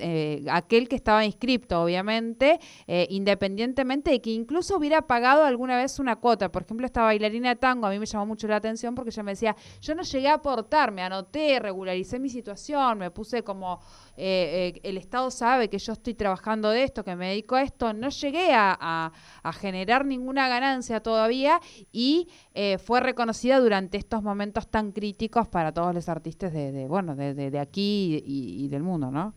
aquel 0.50 0.88
que 0.88 0.96
estaba 0.96 1.24
inscripto, 1.24 1.82
obviamente, 1.82 2.58
independientemente 2.88 4.10
de 4.10 4.20
que 4.20 4.30
incluso 4.30 4.76
hubiera 4.76 5.02
pagado 5.02 5.44
alguna 5.44 5.76
vez 5.76 6.00
una 6.00 6.16
cuota. 6.16 6.50
Por 6.50 6.62
ejemplo, 6.62 6.84
esta 6.84 7.02
bailarina 7.02 7.50
de 7.50 7.56
tango 7.56 7.86
a 7.86 7.90
mí 7.90 7.98
me 8.00 8.06
llamó 8.06 8.26
mucho 8.26 8.48
la 8.48 8.56
atención 8.56 8.96
porque 8.96 9.10
ella 9.10 9.22
me 9.22 9.32
decía, 9.32 9.54
yo 9.80 9.94
no 9.94 10.02
llegué 10.02 10.28
a 10.28 10.34
aportar, 10.34 10.90
me 10.90 11.02
anoté, 11.02 11.60
regularicé 11.60 12.18
mi 12.18 12.28
situación, 12.28 12.98
me 12.98 13.12
puse 13.12 13.44
como 13.44 13.80
el 14.16 14.98
Estado 14.98 15.30
sabe 15.30 15.70
que 15.70 15.78
yo 15.78 15.92
estoy 15.92 16.14
trabajando 16.14 16.70
de 16.70 16.82
esto, 16.82 17.04
que 17.04 17.14
me 17.14 17.28
dedico 17.28 17.54
a 17.54 17.62
esto, 17.62 17.92
no 17.92 18.08
llegué 18.08 18.52
a, 18.52 19.12
generar 19.60 20.04
ninguna 20.04 20.48
ganancia 20.48 21.00
todavía 21.00 21.60
y 21.92 22.28
eh, 22.54 22.78
fue 22.78 23.00
reconocida 23.00 23.60
durante 23.60 23.98
estos 23.98 24.22
momentos 24.22 24.68
tan 24.68 24.92
críticos 24.92 25.48
para 25.48 25.72
todos 25.72 25.94
los 25.94 26.08
artistas 26.08 26.52
de, 26.52 26.86
bueno, 26.88 27.14
de, 27.14 27.58
aquí 27.58 28.22
y, 28.24 28.68
del 28.68 28.82
mundo, 28.82 29.10
¿no? 29.10 29.34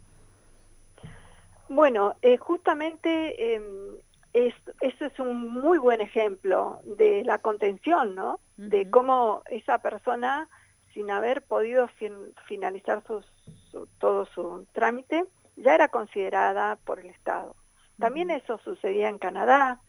Bueno, 1.69 2.15
justamente 2.39 3.55
em, 3.55 3.63
es, 4.33 4.53
eso 4.81 5.05
es 5.05 5.19
un 5.19 5.49
muy 5.49 5.77
buen 5.77 6.01
ejemplo 6.01 6.79
de 6.83 7.23
la 7.23 7.39
contención, 7.39 8.15
¿no? 8.15 8.39
De 8.57 8.89
cómo 8.89 9.43
esa 9.49 9.79
persona, 9.79 10.49
sin 10.93 11.11
haber 11.11 11.41
podido 11.43 11.89
finalizar 12.47 13.03
sus 13.05 13.25
todo 13.99 14.25
su 14.27 14.65
trámite, 14.73 15.25
ya 15.55 15.75
era 15.75 15.87
considerada 15.87 16.77
por 16.77 16.99
el 16.99 17.07
Estado. 17.07 17.55
También 17.99 18.31
eso 18.31 18.57
sucedía 18.59 19.09
en 19.09 19.17
Canadá. 19.17 19.79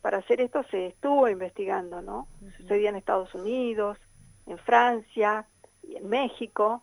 Para 0.00 0.18
hacer 0.18 0.40
esto 0.40 0.62
se 0.70 0.88
estuvo 0.88 1.28
investigando, 1.28 2.00
¿no? 2.00 2.26
Sucedía 2.56 2.90
en 2.90 2.96
Estados 2.96 3.34
Unidos, 3.34 3.98
en 4.46 4.58
Francia 4.58 5.46
y 5.82 5.96
en 5.96 6.08
México. 6.08 6.82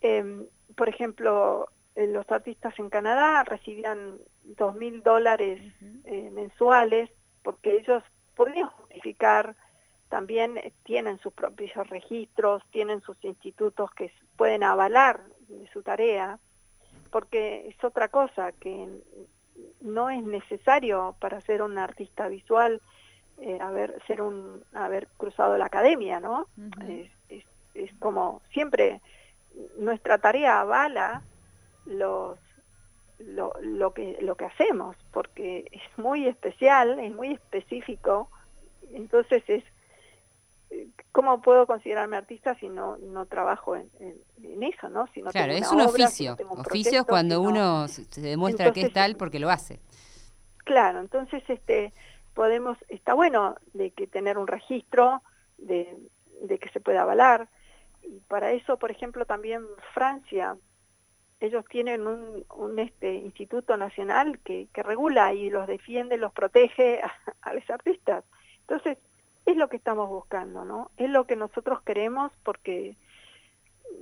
Em, 0.00 0.46
por 0.74 0.88
ejemplo, 0.88 1.68
eh, 1.94 2.06
los 2.06 2.30
artistas 2.30 2.78
en 2.78 2.88
Canadá 2.88 3.44
recibían 3.44 4.18
dos 4.44 4.74
mil 4.76 5.02
dólares 5.02 5.60
eh, 6.04 6.30
mensuales 6.30 7.10
porque 7.42 7.76
ellos 7.76 8.02
podían 8.34 8.68
justificar 8.68 9.56
también 10.08 10.58
tienen 10.84 11.18
sus 11.18 11.32
propios 11.32 11.86
registros, 11.88 12.62
tienen 12.70 13.02
sus 13.02 13.22
institutos 13.24 13.90
que 13.92 14.10
pueden 14.36 14.62
avalar 14.62 15.22
su 15.72 15.82
tarea, 15.82 16.38
porque 17.10 17.68
es 17.68 17.84
otra 17.84 18.08
cosa 18.08 18.52
que 18.52 18.88
no 19.80 20.10
es 20.10 20.22
necesario 20.22 21.14
para 21.20 21.40
ser 21.40 21.62
un 21.62 21.78
artista 21.78 22.28
visual 22.28 22.80
eh, 23.40 23.58
haber 23.60 24.02
ser 24.06 24.20
un 24.20 24.64
haber 24.74 25.06
cruzado 25.16 25.56
la 25.58 25.66
academia, 25.66 26.18
¿no? 26.18 26.48
es, 26.88 27.10
es, 27.74 27.92
como 28.00 28.42
siempre 28.52 29.00
nuestra 29.76 30.18
tarea 30.18 30.60
avala 30.60 31.22
los 31.86 32.36
lo, 33.20 33.52
lo 33.60 33.94
que 33.94 34.18
lo 34.20 34.34
que 34.36 34.44
hacemos 34.46 34.96
porque 35.12 35.68
es 35.70 35.98
muy 35.98 36.26
especial, 36.26 36.98
es 36.98 37.14
muy 37.14 37.32
específico, 37.32 38.28
entonces 38.92 39.42
es 39.48 39.64
¿cómo 41.12 41.40
puedo 41.40 41.66
considerarme 41.66 42.16
artista 42.16 42.54
si 42.56 42.68
no, 42.68 42.96
no 42.98 43.26
trabajo 43.26 43.76
en, 43.76 43.90
eso, 44.62 44.88
no? 44.88 45.06
Si 45.14 45.22
no 45.22 45.30
claro, 45.30 45.52
es 45.52 45.70
un 45.70 45.80
oficio. 45.80 46.36
oficio 46.48 47.04
cuando 47.04 47.40
uno 47.40 47.88
se 47.88 48.20
demuestra 48.20 48.72
que 48.72 48.82
es 48.82 48.92
tal 48.92 49.16
porque 49.16 49.38
lo 49.38 49.50
hace. 49.50 49.80
Claro, 50.64 51.00
entonces 51.00 51.42
este 51.48 51.92
podemos, 52.34 52.78
está 52.88 53.14
bueno 53.14 53.56
de 53.72 53.90
que 53.90 54.06
tener 54.06 54.38
un 54.38 54.46
registro 54.46 55.22
de, 55.56 55.98
de 56.42 56.58
que 56.58 56.68
se 56.68 56.80
pueda 56.80 57.02
avalar. 57.02 57.48
Y 58.02 58.20
para 58.28 58.52
eso, 58.52 58.76
por 58.76 58.92
ejemplo, 58.92 59.24
también 59.24 59.66
Francia, 59.92 60.56
ellos 61.40 61.64
tienen 61.68 62.06
un, 62.06 62.44
un 62.54 62.78
este 62.78 63.14
instituto 63.14 63.76
nacional 63.76 64.38
que, 64.44 64.68
que 64.72 64.82
regula 64.84 65.32
y 65.34 65.50
los 65.50 65.66
defiende, 65.66 66.16
los 66.16 66.32
protege 66.32 67.00
a, 67.02 67.12
a 67.42 67.54
los 67.54 67.68
artistas. 67.70 68.24
Entonces, 68.60 68.98
es 69.48 69.56
lo 69.56 69.68
que 69.68 69.78
estamos 69.78 70.10
buscando, 70.10 70.66
¿no? 70.66 70.90
Es 70.98 71.08
lo 71.08 71.26
que 71.26 71.34
nosotros 71.34 71.80
queremos 71.80 72.30
porque 72.42 72.96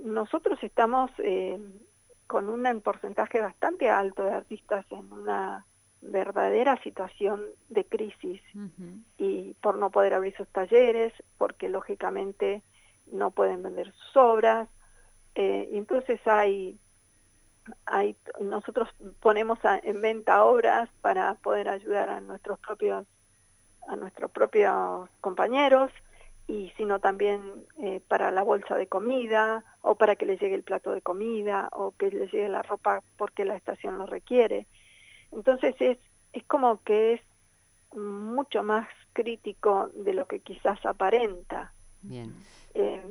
nosotros 0.03 0.61
estamos 0.61 1.09
eh, 1.19 1.57
con 2.27 2.49
un 2.49 2.81
porcentaje 2.81 3.39
bastante 3.39 3.89
alto 3.89 4.23
de 4.25 4.33
artistas 4.33 4.85
en 4.91 5.11
una 5.11 5.65
verdadera 6.01 6.75
situación 6.83 7.41
de 7.69 7.85
crisis 7.85 8.41
y 9.17 9.53
por 9.61 9.77
no 9.77 9.89
poder 9.89 10.13
abrir 10.13 10.35
sus 10.35 10.49
talleres, 10.49 11.13
porque 11.37 11.69
lógicamente 11.69 12.61
no 13.09 13.31
pueden 13.31 13.63
vender 13.63 13.93
sus 13.93 14.17
obras. 14.17 14.67
Eh, 15.35 15.69
entonces 15.71 16.19
hay, 16.27 16.77
hay, 17.85 18.17
nosotros 18.41 18.89
ponemos 19.21 19.59
en 19.63 20.01
venta 20.01 20.43
obras 20.43 20.89
para 20.99 21.35
poder 21.35 21.69
ayudar 21.69 22.09
a 22.09 22.19
nuestros 22.19 22.59
propios 22.59 23.07
a 23.87 23.95
nuestros 23.95 24.31
propios 24.31 25.09
compañeros 25.21 25.91
y 26.47 26.71
sino 26.77 26.99
también 26.99 27.41
eh, 27.77 28.01
para 28.07 28.31
la 28.31 28.41
bolsa 28.41 28.75
de 28.75 28.87
comida 28.87 29.63
o 29.81 29.95
para 29.95 30.15
que 30.15 30.25
les 30.25 30.39
llegue 30.39 30.55
el 30.55 30.63
plato 30.63 30.91
de 30.91 31.01
comida 31.01 31.69
o 31.73 31.91
que 31.91 32.09
les 32.09 32.31
llegue 32.31 32.47
la 32.47 32.61
ropa 32.61 33.01
porque 33.17 33.45
la 33.45 33.55
estación 33.55 33.97
lo 33.97 34.05
requiere. 34.05 34.65
Entonces 35.31 35.75
es, 35.79 35.97
es 36.31 36.43
como 36.45 36.81
que 36.83 37.13
es 37.13 37.21
mucho 37.95 38.63
más 38.63 38.87
crítico 39.13 39.89
de 39.93 40.13
lo 40.13 40.25
que 40.25 40.39
quizás 40.39 40.83
aparenta. 40.85 41.73
Bien. 42.01 42.33
Eh, 42.73 43.01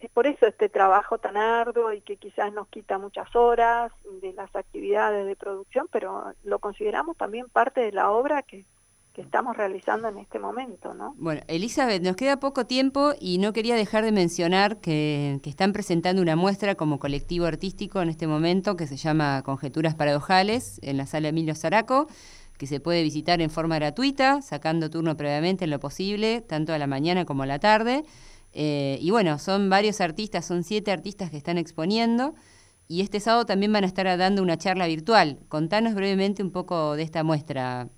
es 0.00 0.10
por 0.10 0.26
eso 0.26 0.46
este 0.46 0.68
trabajo 0.68 1.18
tan 1.18 1.36
arduo 1.36 1.92
y 1.92 2.00
que 2.00 2.16
quizás 2.16 2.52
nos 2.52 2.68
quita 2.68 2.98
muchas 2.98 3.34
horas 3.34 3.92
de 4.22 4.32
las 4.32 4.54
actividades 4.54 5.26
de 5.26 5.34
producción, 5.34 5.88
pero 5.90 6.32
lo 6.44 6.58
consideramos 6.60 7.16
también 7.16 7.48
parte 7.48 7.80
de 7.80 7.92
la 7.92 8.10
obra 8.10 8.42
que 8.42 8.64
estamos 9.20 9.56
realizando 9.56 10.08
en 10.08 10.18
este 10.18 10.38
momento, 10.38 10.94
¿no? 10.94 11.14
Bueno, 11.16 11.42
Elizabeth, 11.48 12.02
nos 12.02 12.16
queda 12.16 12.40
poco 12.40 12.66
tiempo 12.66 13.12
y 13.20 13.38
no 13.38 13.52
quería 13.52 13.74
dejar 13.76 14.04
de 14.04 14.12
mencionar 14.12 14.80
que, 14.80 15.40
están 15.44 15.72
presentando 15.72 16.20
una 16.20 16.36
muestra 16.36 16.74
como 16.74 16.98
colectivo 16.98 17.46
artístico 17.46 18.02
en 18.02 18.10
este 18.10 18.26
momento 18.26 18.76
que 18.76 18.86
se 18.86 18.96
llama 18.96 19.42
Conjeturas 19.42 19.94
Paradojales 19.94 20.78
en 20.82 20.96
la 20.96 21.06
sala 21.06 21.28
Emilio 21.28 21.54
Zaraco, 21.54 22.06
que 22.58 22.66
se 22.66 22.80
puede 22.80 23.02
visitar 23.02 23.40
en 23.40 23.50
forma 23.50 23.76
gratuita, 23.76 24.42
sacando 24.42 24.90
turno 24.90 25.16
previamente 25.16 25.64
en 25.64 25.70
lo 25.70 25.80
posible, 25.80 26.42
tanto 26.42 26.72
a 26.74 26.78
la 26.78 26.86
mañana 26.86 27.24
como 27.24 27.44
a 27.44 27.46
la 27.46 27.58
tarde. 27.58 28.04
Eh, 28.52 28.98
y 29.00 29.10
bueno, 29.10 29.38
son 29.38 29.70
varios 29.70 30.00
artistas, 30.00 30.44
son 30.44 30.64
siete 30.64 30.92
artistas 30.92 31.30
que 31.30 31.36
están 31.36 31.58
exponiendo. 31.58 32.34
Y 32.88 33.02
este 33.02 33.20
sábado 33.20 33.44
también 33.44 33.72
van 33.72 33.84
a 33.84 33.86
estar 33.86 34.16
dando 34.16 34.42
una 34.42 34.56
charla 34.56 34.86
virtual. 34.86 35.38
Contanos 35.48 35.94
brevemente 35.94 36.42
un 36.42 36.50
poco 36.50 36.96
de 36.96 37.02
esta 37.02 37.22
muestra, 37.22 37.88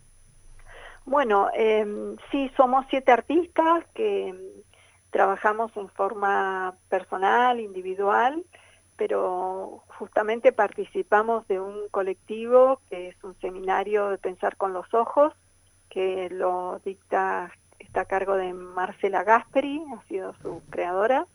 bueno, 1.10 1.50
eh, 1.54 1.84
sí, 2.30 2.52
somos 2.56 2.86
siete 2.88 3.10
artistas 3.10 3.84
que 3.94 4.32
trabajamos 5.10 5.76
en 5.76 5.88
forma 5.88 6.76
personal, 6.88 7.58
individual, 7.58 8.44
pero 8.96 9.82
justamente 9.98 10.52
participamos 10.52 11.48
de 11.48 11.58
un 11.58 11.88
colectivo 11.90 12.80
que 12.88 13.08
es 13.08 13.24
un 13.24 13.34
seminario 13.40 14.08
de 14.08 14.18
pensar 14.18 14.56
con 14.56 14.72
los 14.72 14.94
ojos, 14.94 15.34
que 15.88 16.28
lo 16.30 16.80
dicta, 16.84 17.50
está 17.80 18.02
a 18.02 18.04
cargo 18.04 18.36
de 18.36 18.52
Marcela 18.52 19.24
Gasperi, 19.24 19.82
ha 19.92 20.06
sido 20.06 20.32
su 20.42 20.62
creadora. 20.70 21.26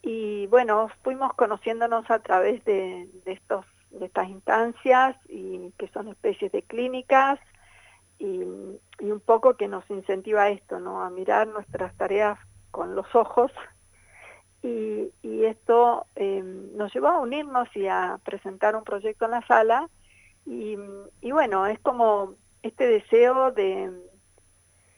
Y 0.00 0.46
bueno, 0.46 0.88
fuimos 1.02 1.34
conociéndonos 1.34 2.10
a 2.10 2.20
través 2.20 2.64
de, 2.64 3.06
de 3.26 3.32
estas 3.34 4.28
instancias, 4.30 5.14
y 5.28 5.74
que 5.76 5.88
son 5.88 6.08
especies 6.08 6.50
de 6.52 6.62
clínicas, 6.62 7.38
y, 8.18 8.42
un 8.42 9.20
poco 9.24 9.54
que 9.54 9.68
nos 9.68 9.88
incentiva 9.90 10.50
esto, 10.50 10.80
¿no? 10.80 11.02
a 11.02 11.10
mirar 11.10 11.46
nuestras 11.46 11.96
tareas 11.96 12.38
con 12.70 12.94
los 12.94 13.14
ojos. 13.14 13.52
Y, 14.62 15.12
esto 15.44 16.04
eh, 16.16 16.42
nos 16.42 16.92
llevó 16.92 17.08
a 17.08 17.20
unirnos 17.20 17.68
y 17.74 17.86
a 17.86 18.18
presentar 18.24 18.76
un 18.76 18.84
proyecto 18.84 19.24
en 19.24 19.30
la 19.30 19.46
sala. 19.46 19.88
Y, 20.44 20.76
bueno, 21.30 21.66
es 21.66 21.78
como 21.80 22.34
este 22.62 22.86
deseo 22.86 23.52
de, 23.52 23.90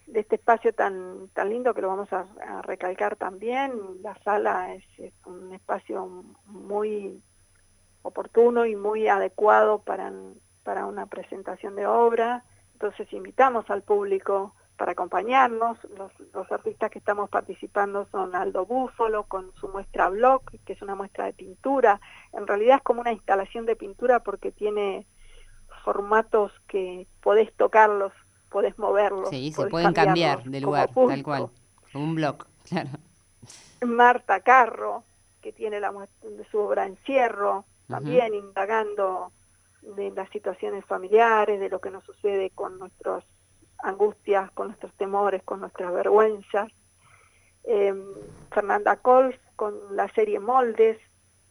de, 0.06 0.20
este 0.20 0.36
espacio 0.36 0.72
tan, 0.72 1.28
tan 1.34 1.50
lindo 1.50 1.74
que 1.74 1.82
lo 1.82 1.88
vamos 1.88 2.12
a, 2.12 2.26
recalcar 2.62 3.16
también, 3.16 3.72
la 4.02 4.14
sala 4.22 4.74
es, 4.74 4.84
un 5.26 5.52
espacio 5.52 6.24
muy 6.46 7.22
oportuno 8.02 8.64
y 8.64 8.76
muy 8.76 9.08
adecuado 9.08 9.82
para, 9.82 10.12
para 10.62 10.86
una 10.86 11.06
presentación 11.06 11.76
de 11.76 11.86
obra, 11.86 12.44
entonces 12.80 13.12
invitamos 13.12 13.68
al 13.68 13.82
público 13.82 14.54
para 14.78 14.92
acompañarnos. 14.92 15.76
Los, 16.32 16.50
artistas 16.50 16.90
que 16.90 16.98
estamos 16.98 17.28
participando 17.28 18.08
son 18.10 18.34
Aldo 18.34 18.64
Búfalo 18.64 19.24
con 19.24 19.52
su 19.56 19.68
muestra 19.68 20.08
blog, 20.08 20.42
que 20.64 20.72
es 20.72 20.80
una 20.80 20.94
muestra 20.94 21.26
de 21.26 21.34
pintura. 21.34 22.00
En 22.32 22.46
realidad 22.46 22.78
es 22.78 22.82
como 22.82 23.02
una 23.02 23.12
instalación 23.12 23.66
de 23.66 23.76
pintura 23.76 24.20
porque 24.20 24.50
tiene 24.50 25.06
formatos 25.84 26.52
que 26.68 27.06
podés 27.20 27.54
tocarlos, 27.54 28.14
podés 28.48 28.78
moverlos. 28.78 29.28
Sí, 29.28 29.52
se 29.52 29.66
pueden 29.66 29.92
cambiar 29.92 30.42
de 30.44 30.60
lugar, 30.62 30.88
tal 30.94 31.22
cual, 31.22 31.50
un 31.92 32.14
blog, 32.14 32.46
claro. 32.68 32.88
Marta 33.84 34.40
Carro, 34.40 35.04
que 35.42 35.52
tiene 35.52 35.80
la 35.80 35.92
de 36.22 36.44
su 36.50 36.58
obra 36.58 36.86
Encierro, 36.86 37.66
también 37.88 38.32
indagando 38.32 39.32
de 39.82 40.10
las 40.10 40.28
situaciones 40.30 40.84
familiares, 40.84 41.60
de 41.60 41.68
lo 41.68 41.80
que 41.80 41.90
nos 41.90 42.04
sucede 42.04 42.50
con 42.50 42.78
nuestras 42.78 43.24
angustias, 43.78 44.50
con 44.52 44.68
nuestros 44.68 44.92
temores, 44.94 45.42
con 45.42 45.60
nuestras 45.60 45.92
vergüenzas. 45.92 46.70
Em, 47.64 48.02
Fernanda 48.50 48.96
Colf 48.96 49.36
con 49.56 49.74
la 49.94 50.08
serie 50.14 50.40
Moldes, 50.40 50.98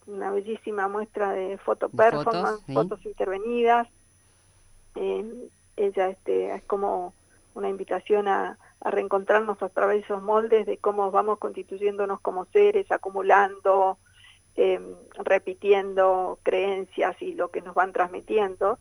una 0.08 0.32
bellísima 0.32 0.88
muestra 0.88 1.32
de 1.32 1.58
foto 1.60 1.90
performance, 1.90 2.64
fotos, 2.74 3.06
intervenidas. 3.06 3.88
Em, 4.96 5.50
ella 5.76 6.10
este, 6.10 6.54
es 6.54 6.64
como 6.64 7.14
una 7.54 7.70
invitación 7.70 8.28
a, 8.28 8.58
a, 8.82 8.92
reencontrarnos 8.92 9.62
a 9.62 9.70
través 9.70 9.98
de 9.98 10.04
esos 10.04 10.22
moldes 10.22 10.66
de 10.66 10.78
cómo 10.78 11.12
vamos 11.12 11.38
constituyéndonos 11.40 12.20
como 12.22 12.46
seres, 12.46 12.92
acumulando, 12.92 13.98
Em, 14.56 14.96
repitiendo 15.14 16.40
creencias 16.44 17.16
y 17.22 17.34
lo 17.34 17.50
que 17.50 17.62
nos 17.62 17.76
van 17.76 17.94
transmitiendo. 17.94 18.78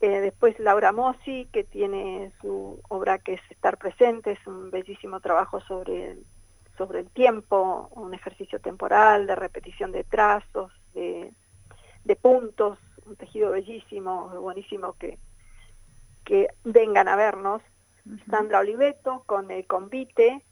Eh, 0.00 0.20
después 0.20 0.58
Laura 0.58 0.90
Mossi, 0.90 1.46
que 1.52 1.62
tiene 1.62 2.32
su 2.40 2.80
obra 2.88 3.18
que 3.18 3.34
es 3.34 3.40
Estar 3.50 3.78
Presente, 3.78 4.32
es 4.32 4.46
un 4.46 4.70
bellísimo 4.70 5.20
trabajo 5.20 5.60
sobre 5.60 6.12
el, 6.12 6.26
sobre 6.76 7.00
el 7.00 7.10
tiempo, 7.10 7.88
un 7.92 8.14
ejercicio 8.14 8.58
temporal 8.60 9.26
de 9.26 9.36
repetición 9.36 9.92
de 9.92 10.02
trazos, 10.02 10.72
de, 10.94 11.32
puntos, 12.20 12.78
un 13.06 13.14
tejido 13.14 13.52
bellísimo, 13.52 14.28
buenísimo 14.40 14.94
que, 14.94 15.18
que 16.24 16.48
vengan 16.64 17.06
a 17.06 17.14
vernos. 17.16 17.62
Sandra 18.28 18.58
Oliveto 18.58 19.22
con 19.26 19.50
el 19.50 19.66
convite, 19.66 20.44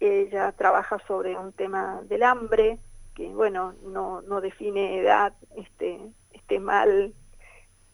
ella 0.00 0.52
trabaja 0.52 0.98
sobre 1.06 1.36
un 1.36 1.52
tema 1.52 2.00
del 2.04 2.22
hambre, 2.22 2.78
que 3.16 3.28
bueno, 3.30 3.74
no, 3.82 4.20
no 4.22 4.40
define 4.42 5.00
edad, 5.00 5.32
este, 5.56 5.98
este 6.32 6.60
mal 6.60 7.14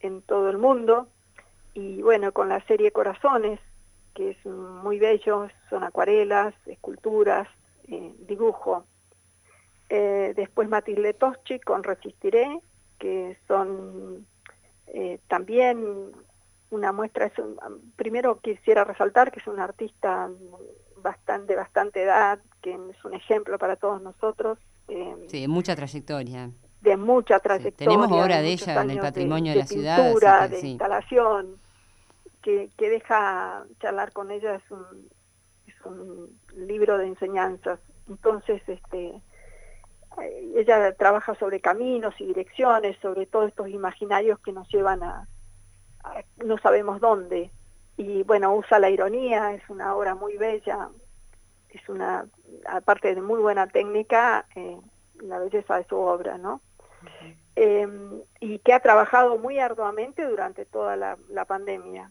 en 0.00 0.20
todo 0.22 0.50
el 0.50 0.58
mundo. 0.58 1.08
Y 1.74 2.02
bueno, 2.02 2.32
con 2.32 2.48
la 2.48 2.60
serie 2.66 2.90
Corazones, 2.90 3.60
que 4.14 4.30
es 4.30 4.44
muy 4.44 4.98
bello, 4.98 5.48
son 5.70 5.84
acuarelas, 5.84 6.54
esculturas, 6.66 7.48
eh, 7.88 8.12
dibujo. 8.26 8.84
Eh, 9.88 10.32
después 10.36 10.68
Matilde 10.68 11.14
Toschi 11.14 11.60
con 11.60 11.84
Resistiré, 11.84 12.60
que 12.98 13.38
son 13.46 14.26
eh, 14.88 15.20
también 15.28 16.12
una 16.70 16.92
muestra, 16.92 17.26
es 17.26 17.34
primero 17.96 18.40
quisiera 18.40 18.84
resaltar 18.84 19.30
que 19.30 19.38
es 19.38 19.46
un 19.46 19.60
artista 19.60 20.30
bastante, 20.96 21.54
bastante 21.54 22.02
edad, 22.02 22.40
que 22.60 22.72
es 22.72 23.04
un 23.04 23.14
ejemplo 23.14 23.58
para 23.58 23.76
todos 23.76 24.02
nosotros. 24.02 24.58
Sí, 25.28 25.48
mucha 25.48 25.76
trayectoria. 25.76 26.50
De 26.80 26.96
mucha 26.96 27.38
trayectoria. 27.38 27.88
tenemos 27.88 28.10
obra 28.10 28.40
de, 28.42 28.52
ella 28.52 28.82
en 28.82 28.90
el 28.90 28.98
patrimonio 28.98 29.52
de, 29.52 29.58
la 29.58 29.66
ciudad. 29.66 30.50
de 30.50 30.60
instalación, 30.60 31.56
que, 32.42 32.70
que 32.76 32.90
deja 32.90 33.64
charlar 33.80 34.12
con 34.12 34.30
ella, 34.30 34.56
es 34.56 34.70
un, 34.70 35.08
es 35.66 35.74
un 35.84 36.40
libro 36.56 36.98
de 36.98 37.06
enseñanzas. 37.06 37.78
Entonces, 38.08 38.60
este, 38.66 39.22
eh, 40.20 40.52
ella 40.56 40.94
trabaja 40.94 41.34
sobre 41.36 41.60
caminos 41.60 42.14
y 42.18 42.26
direcciones, 42.26 42.96
sobre 43.00 43.26
todos 43.26 43.48
estos 43.48 43.68
imaginarios 43.68 44.38
que 44.40 44.52
nos 44.52 44.68
llevan 44.68 45.02
a, 45.02 45.28
no 46.44 46.58
sabemos 46.58 47.00
dónde. 47.00 47.50
Y 47.96 48.22
bueno, 48.24 48.54
usa 48.54 48.78
la 48.78 48.90
ironía, 48.90 49.54
es 49.54 49.62
una 49.68 49.94
obra 49.94 50.14
muy 50.14 50.36
bella, 50.36 50.88
es 51.72 51.88
una, 51.88 52.26
aparte 52.66 53.14
de 53.14 53.20
muy 53.20 53.40
buena 53.40 53.66
técnica, 53.66 54.46
eh, 54.54 54.78
la 55.20 55.38
belleza 55.38 55.76
de 55.76 55.84
su 55.84 55.96
obra, 55.96 56.38
¿no? 56.38 56.60
Em, 57.54 58.22
y 58.40 58.58
que 58.60 58.72
ha 58.72 58.80
trabajado 58.80 59.38
muy 59.38 59.58
arduamente 59.58 60.24
durante 60.24 60.64
toda 60.64 60.96
la, 60.96 61.44
pandemia. 61.44 62.10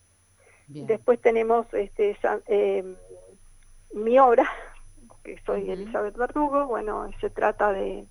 Después 0.67 1.19
tenemos 1.19 1.65
este, 1.74 2.17
em, 2.47 2.95
mi 3.93 4.19
obra, 4.19 4.50
que 5.24 5.39
soy 5.45 5.69
Elizabeth 5.69 6.15
Verdugo, 6.15 6.67
bueno, 6.67 7.10
se 7.19 7.30
trata 7.30 7.71
de 7.74 8.06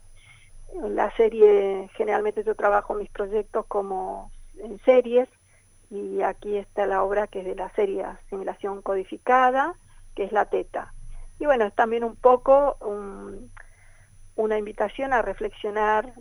la 0.75 1.11
serie, 1.17 1.89
generalmente 1.95 2.45
yo 2.45 2.55
trabajo 2.55 2.95
mis 2.95 3.11
proyectos 3.11 3.67
como 3.67 4.31
en 4.59 4.79
series, 4.85 5.29
y 5.91 6.23
aquí 6.23 6.57
está 6.57 6.87
la 6.87 7.03
obra 7.03 7.27
que 7.27 7.41
es 7.41 7.47
de 7.47 7.57
la 7.57 7.71
serie 7.75 8.05
Asimilación 8.05 8.83
Codificada, 8.83 9.75
que 10.15 10.25
es 10.25 10.33
La 10.33 10.45
Teta. 10.47 10.95
Y 11.41 11.47
bueno, 11.47 11.65
es 11.65 11.75
también 11.75 12.05
un 12.05 12.15
poco 12.15 12.77
una 14.37 14.59
invitación 14.59 15.13
a 15.13 15.23
reflexionar 15.23 16.15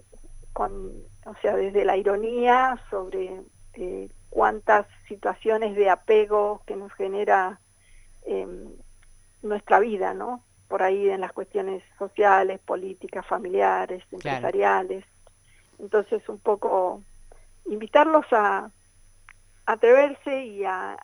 con, 0.53 0.91
o 1.25 1.35
sea, 1.41 1.55
desde 1.55 1.85
la 1.85 1.95
ironía 1.95 2.81
sobre 2.89 3.43
eh, 3.73 4.09
cuántas 4.29 4.87
situaciones 5.07 5.75
de 5.75 5.89
apego 5.89 6.63
que 6.65 6.75
nos 6.75 6.91
genera 6.93 7.59
em, 8.25 8.71
nuestra 9.43 9.79
vida, 9.79 10.15
¿no? 10.15 10.43
por 10.69 10.83
ahí 10.83 11.09
en 11.09 11.21
las 11.21 11.33
cuestiones 11.33 11.83
sociales, 11.97 12.59
políticas, 12.59 13.25
familiares, 13.25 14.03
empresariales. 14.11 15.03
Entonces, 15.79 16.27
un 16.29 16.39
poco 16.39 17.01
invitarlos 17.65 18.25
a, 18.31 18.71
atreverse 19.65 20.45
y 20.45 20.63
a, 20.63 20.97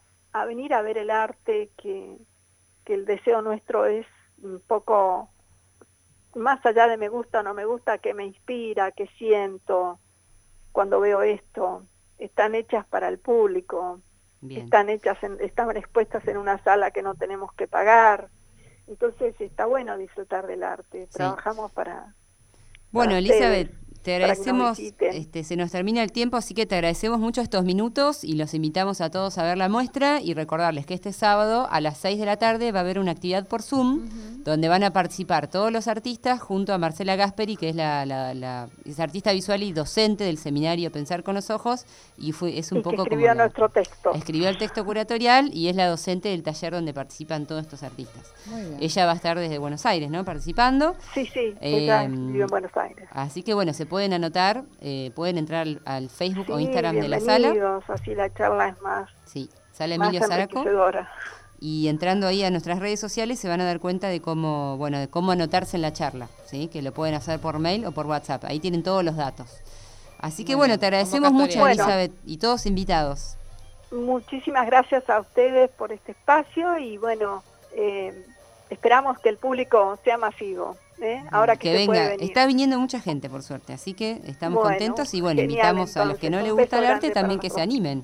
venir 0.48 0.74
a 0.74 0.82
ver 0.82 0.98
el 1.00 1.10
arte, 1.10 1.72
que, 1.78 2.18
el 2.94 3.06
deseo 3.06 3.42
nuestro 3.42 3.86
es 3.86 4.06
un 4.42 4.62
poco 4.66 5.30
más 6.36 6.66
allá 6.66 6.88
de 6.88 6.98
me 6.98 7.10
gusta 7.10 7.40
o 7.40 7.44
no 7.44 7.54
me 7.54 7.66
gusta, 7.66 7.98
que 7.98 8.14
me 8.14 8.26
inspira, 8.26 8.92
que 8.92 9.08
siento 9.18 10.00
cuando 10.72 11.00
veo 11.00 11.22
esto. 11.22 11.84
Están 12.18 12.56
hechas 12.56 12.86
para 12.86 13.08
el 13.08 13.20
público, 13.20 14.02
están 14.50 14.90
hechas, 14.90 15.18
están 15.40 15.76
expuestas 15.76 16.28
en 16.28 16.38
una 16.38 16.62
sala 16.64 16.92
que 16.92 17.02
no 17.02 17.16
tenemos 17.16 17.54
que 17.54 17.68
pagar 17.68 18.30
entonces 18.88 19.36
está 19.40 19.66
bueno 19.66 19.98
disfrutar 19.98 20.46
del 20.48 20.64
arte. 20.64 21.08
Trabajamos 21.08 21.72
para... 21.72 22.14
Bueno, 22.92 23.16
Elizabeth, 23.16 23.72
te 24.06 24.14
agradecemos, 24.14 24.78
este, 24.78 25.44
se 25.44 25.56
nos 25.56 25.72
termina 25.72 26.04
el 26.04 26.12
tiempo, 26.12 26.38
así 26.38 26.54
que 26.54 26.68
te 26.68 26.76
agradecemos 26.76 27.20
mucho 27.20 27.42
estos 27.42 27.66
minutos 27.66 28.24
y 28.24 28.34
los 28.34 28.54
invitamos 28.54 29.02
a 29.02 29.10
todos 29.10 29.40
a 29.40 29.44
ver 29.44 29.58
la 29.58 29.68
muestra 29.68 30.22
y 30.22 30.36
recordarles 30.36 30.86
que 30.86 30.94
este 30.94 31.12
sábado 31.12 31.68
a 31.72 31.82
las 31.82 31.98
6 31.98 32.20
de 32.20 32.26
la 32.28 32.38
tarde 32.38 32.72
va 32.72 32.80
a 32.80 32.82
haber 32.84 33.00
una 33.00 33.10
actividad 33.10 33.48
por 33.48 33.64
Zoom 33.64 34.08
donde 34.46 34.70
van 34.70 34.84
a 34.84 34.94
participar 34.94 35.48
todos 35.48 35.72
los 35.72 35.88
artistas 35.88 36.40
junto 36.40 36.72
a 36.72 36.78
Marcela 36.78 37.16
Gasperi, 37.16 37.58
que 37.58 37.70
es 37.70 37.76
la, 37.76 38.70
artista 39.00 39.34
visual 39.34 39.64
y 39.64 39.74
docente 39.74 40.24
del 40.24 40.38
seminario 40.38 40.92
Pensar 40.92 41.24
con 41.24 41.34
los 41.34 41.50
Ojos 41.50 41.86
y 42.18 42.32
fue 42.32 42.58
es 42.60 42.72
un 42.72 42.84
poco 42.84 43.02
escribió 43.02 43.34
nuestro 43.34 43.70
texto. 43.70 44.14
Escribió 44.14 44.48
el 44.48 44.58
texto 44.60 44.86
curatorial 44.86 45.50
y 45.52 45.68
es 45.68 45.76
la 45.76 45.88
docente 45.88 46.30
del 46.30 46.44
taller 46.44 46.74
donde 46.74 46.94
participan 46.94 47.48
todos 47.48 47.64
estos 47.64 47.82
artistas. 47.82 48.34
Ella 48.80 49.06
va 49.08 49.14
a 49.14 49.16
estar 49.16 49.38
desde 49.40 49.58
Buenos 49.58 49.84
Aires, 49.88 50.12
¿no? 50.12 50.24
Participando. 50.24 50.96
Sí, 51.16 51.26
sí, 51.26 51.56
ella 51.60 52.06
vive 52.08 52.44
en 52.44 52.48
Buenos 52.48 52.78
Aires. 52.78 53.10
Así 53.12 53.42
que 53.42 53.56
bueno, 53.56 53.74
se 53.74 53.88
pueden 53.88 54.14
anotar, 54.14 54.64
eh, 54.80 55.12
pueden 55.16 55.40
entrar 55.40 55.68
al, 55.86 56.10
Facebook 56.10 56.52
o 56.52 56.60
Instagram 56.60 56.98
de 56.98 57.08
la 57.08 57.20
sala. 57.20 57.82
así 57.88 58.14
la 58.14 58.32
charla 58.32 58.70
es 58.70 58.82
más. 58.82 59.10
Sí, 59.26 59.50
sale 59.72 59.96
Emilio 59.96 60.22
Zaraco. 60.22 60.64
Y 61.60 61.88
entrando 61.88 62.28
ahí 62.28 62.44
a 62.44 62.52
nuestras 62.52 62.80
redes 62.80 63.00
sociales 63.00 63.40
se 63.40 63.48
van 63.48 63.62
a 63.62 63.66
dar 63.66 63.80
cuenta 63.80 64.10
de 64.10 64.22
cómo, 64.22 64.78
bueno, 64.78 65.00
de 65.00 65.08
cómo 65.08 65.32
anotarse 65.32 65.78
en 65.78 65.82
la 65.82 65.94
charla, 65.94 66.30
¿sí? 66.46 66.68
que 66.68 66.82
lo 66.82 66.94
pueden 66.94 67.16
hacer 67.16 67.40
por 67.40 67.60
mail 67.60 67.86
o 67.86 67.92
por 67.92 68.06
WhatsApp. 68.06 68.44
Ahí 68.46 68.60
tienen 68.60 68.84
todos 68.84 69.04
los 69.04 69.16
datos. 69.16 69.62
Así 70.20 70.44
que 70.44 70.56
bueno, 70.56 70.80
te 70.80 70.86
agradecemos 70.86 71.32
mucho, 71.32 71.66
Elizabeth, 71.68 72.12
y 72.26 72.38
todos 72.38 72.66
invitados. 72.66 73.38
Muchísimas 73.92 74.66
gracias 74.66 75.10
a 75.10 75.20
ustedes 75.20 75.70
por 75.72 75.92
este 75.92 76.12
espacio 76.14 76.78
y 76.78 76.98
bueno, 76.98 77.44
eh, 77.76 78.26
esperamos 78.70 79.20
que 79.20 79.30
el 79.30 79.38
público 79.38 79.98
sea 80.04 80.18
masivo. 80.18 80.76
¿eh? 81.02 81.24
Ahora 81.32 81.56
que, 81.56 81.74
venga, 81.74 82.14
está 82.14 82.46
viniendo 82.46 82.80
mucha 82.80 83.00
gente 83.00 83.30
por 83.30 83.44
suerte, 83.44 83.74
así 83.74 83.94
que 83.94 84.22
estamos 84.26 84.64
contentos 84.64 85.14
y 85.14 85.22
bueno, 85.22 85.42
invitamos 85.42 85.96
a 85.98 86.06
los 86.06 86.18
que 86.18 86.30
no 86.30 86.42
les 86.42 86.54
gusta 86.54 86.80
el 86.80 86.86
arte 86.86 87.12
también 87.12 87.40
que 87.40 87.50
se 87.50 87.62
animen. 87.62 88.04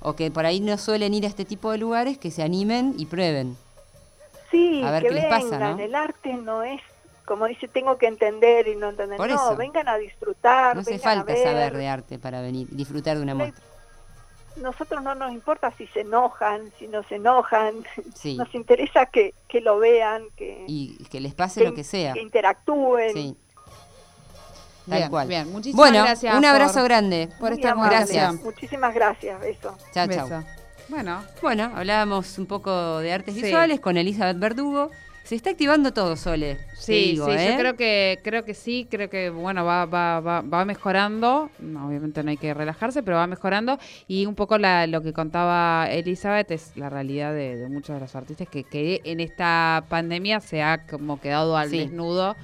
O 0.00 0.14
que 0.14 0.30
por 0.30 0.46
ahí 0.46 0.60
no 0.60 0.78
suelen 0.78 1.14
ir 1.14 1.24
a 1.24 1.28
este 1.28 1.44
tipo 1.44 1.70
de 1.70 1.78
lugares, 1.78 2.18
que 2.18 2.30
se 2.30 2.42
animen 2.42 2.94
y 2.98 3.06
prueben. 3.06 3.56
Sí, 4.50 4.82
a 4.82 4.90
ver 4.90 5.02
qué 5.02 5.10
les 5.10 5.26
pasa, 5.26 5.58
¿no? 5.58 5.78
El 5.78 5.94
arte 5.94 6.34
no 6.34 6.62
es 6.62 6.80
como 7.24 7.44
dice, 7.44 7.68
tengo 7.68 7.98
que 7.98 8.06
entender 8.06 8.66
y 8.68 8.74
no 8.74 8.88
entender. 8.88 9.20
no, 9.20 9.56
vengan 9.56 9.86
a 9.86 9.98
disfrutar. 9.98 10.74
No 10.74 10.80
hace 10.80 10.98
falta 10.98 11.36
saber 11.36 11.76
de 11.76 11.86
arte 11.86 12.18
para 12.18 12.40
venir, 12.40 12.68
disfrutar 12.70 13.18
de 13.18 13.22
una 13.22 13.34
muestra 13.34 13.62
nosotros 14.58 15.02
no 15.02 15.14
nos 15.14 15.32
importa 15.32 15.72
si 15.76 15.86
se 15.88 16.00
enojan, 16.00 16.72
si 16.78 16.88
no 16.88 17.02
se 17.04 17.16
enojan, 17.16 17.84
nos 18.36 18.54
interesa 18.54 19.06
que, 19.06 19.34
que, 19.48 19.60
lo 19.60 19.78
vean, 19.78 20.24
que, 20.36 20.64
y 20.66 20.96
que 21.04 21.20
les 21.20 21.34
pase 21.34 21.64
lo 21.64 21.74
que 21.74 21.84
sea. 21.84 22.12
Que 22.12 22.22
interactúen. 22.22 23.12
Sí. 23.12 23.36
Tal 24.88 24.98
bien, 24.98 25.10
cual. 25.10 25.28
Bien, 25.28 25.52
muchísimas 25.52 25.76
bueno, 25.76 26.04
gracias. 26.04 26.36
Un 26.36 26.44
abrazo 26.44 26.84
grande 26.84 27.28
por 27.38 27.52
esta 27.52 27.74
Gracias. 27.74 28.34
Muchísimas 28.42 28.94
gracias, 28.94 29.40
beso. 29.40 29.76
Chao, 29.92 30.08
chao. 30.08 30.44
Bueno. 30.88 31.22
bueno, 31.42 31.70
hablábamos 31.74 32.38
un 32.38 32.46
poco 32.46 32.98
de 33.00 33.12
artes 33.12 33.34
visuales 33.34 33.80
con 33.80 33.96
Elizabeth 33.96 34.38
Verdugo. 34.38 34.90
Se 35.28 35.34
está 35.34 35.50
activando 35.50 35.92
todo, 35.92 36.16
Sole. 36.16 36.56
Sí, 36.72 37.10
sí, 37.10 37.16
yo 37.16 37.28
¿eh? 37.28 37.56
creo 37.58 37.76
que 37.76 38.18
creo 38.24 38.46
que 38.46 38.54
sí, 38.54 38.88
creo 38.90 39.10
que 39.10 39.28
bueno 39.28 39.62
va 39.62 39.84
va, 39.84 40.20
va, 40.20 40.40
va 40.40 40.64
mejorando. 40.64 41.50
obviamente 41.60 42.22
no 42.22 42.30
hay 42.30 42.38
que 42.38 42.54
relajarse, 42.54 43.02
pero 43.02 43.18
va 43.18 43.26
mejorando 43.26 43.78
y 44.06 44.24
un 44.24 44.34
poco 44.34 44.56
lo 44.56 45.02
que 45.02 45.12
contaba 45.12 45.86
Elizabeth 45.90 46.50
es 46.52 46.72
la 46.76 46.88
realidad 46.88 47.34
de, 47.34 47.68
muchos 47.68 47.96
de 47.96 48.00
los 48.00 48.16
artistas 48.16 48.48
que, 48.48 48.64
que, 48.64 49.02
en 49.04 49.20
esta 49.20 49.84
pandemia 49.90 50.40
se 50.40 50.62
ha 50.62 50.86
como 50.86 51.20
quedado 51.20 51.58
al 51.58 51.70
desnudo. 51.70 52.34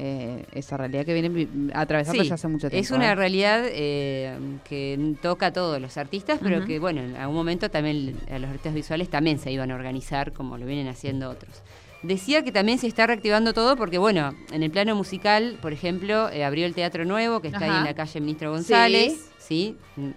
Eh, 0.00 0.44
esa 0.52 0.76
realidad 0.76 1.04
que 1.04 1.12
viene 1.12 1.48
atravesando 1.74 2.22
ya 2.22 2.34
hace 2.34 2.46
mucho 2.46 2.70
tiempo. 2.70 2.84
Es 2.84 2.92
una 2.92 3.10
¿eh? 3.10 3.14
realidad 3.16 3.64
que 3.64 5.14
toca 5.20 5.46
a 5.46 5.52
todos 5.52 5.80
los 5.80 5.96
artistas, 5.96 6.38
pero 6.40 6.64
que, 6.64 6.78
bueno, 6.78 7.00
en 7.00 7.16
algún 7.16 7.34
momento 7.34 7.68
también 7.68 8.16
a 8.30 8.38
los 8.38 8.48
artistas 8.48 8.74
visuales 8.74 9.08
también 9.08 9.38
se 9.38 9.50
iban 9.50 9.72
a 9.72 9.74
organizar 9.74 10.32
como 10.32 10.56
lo 10.56 10.66
vienen 10.66 10.86
haciendo 10.86 11.28
otros. 11.28 11.62
Decía 12.02 12.44
que 12.44 12.52
también 12.52 12.78
se 12.78 12.86
está 12.86 13.08
reactivando 13.08 13.52
todo 13.52 13.76
porque, 13.76 13.98
bueno, 13.98 14.34
en 14.52 14.62
el 14.62 14.70
plano 14.70 14.94
musical, 14.94 15.58
por 15.60 15.72
ejemplo, 15.72 16.30
eh, 16.30 16.44
abrió 16.44 16.64
el 16.64 16.74
Teatro 16.74 17.04
Nuevo, 17.04 17.40
que 17.40 17.48
está 17.48 17.64
ahí 17.64 17.76
en 17.76 17.84
la 17.84 17.94
calle 17.94 18.20
Ministro 18.20 18.52
González, 18.52 19.30
¿sí? 19.38 19.76
Mm, 19.96 20.10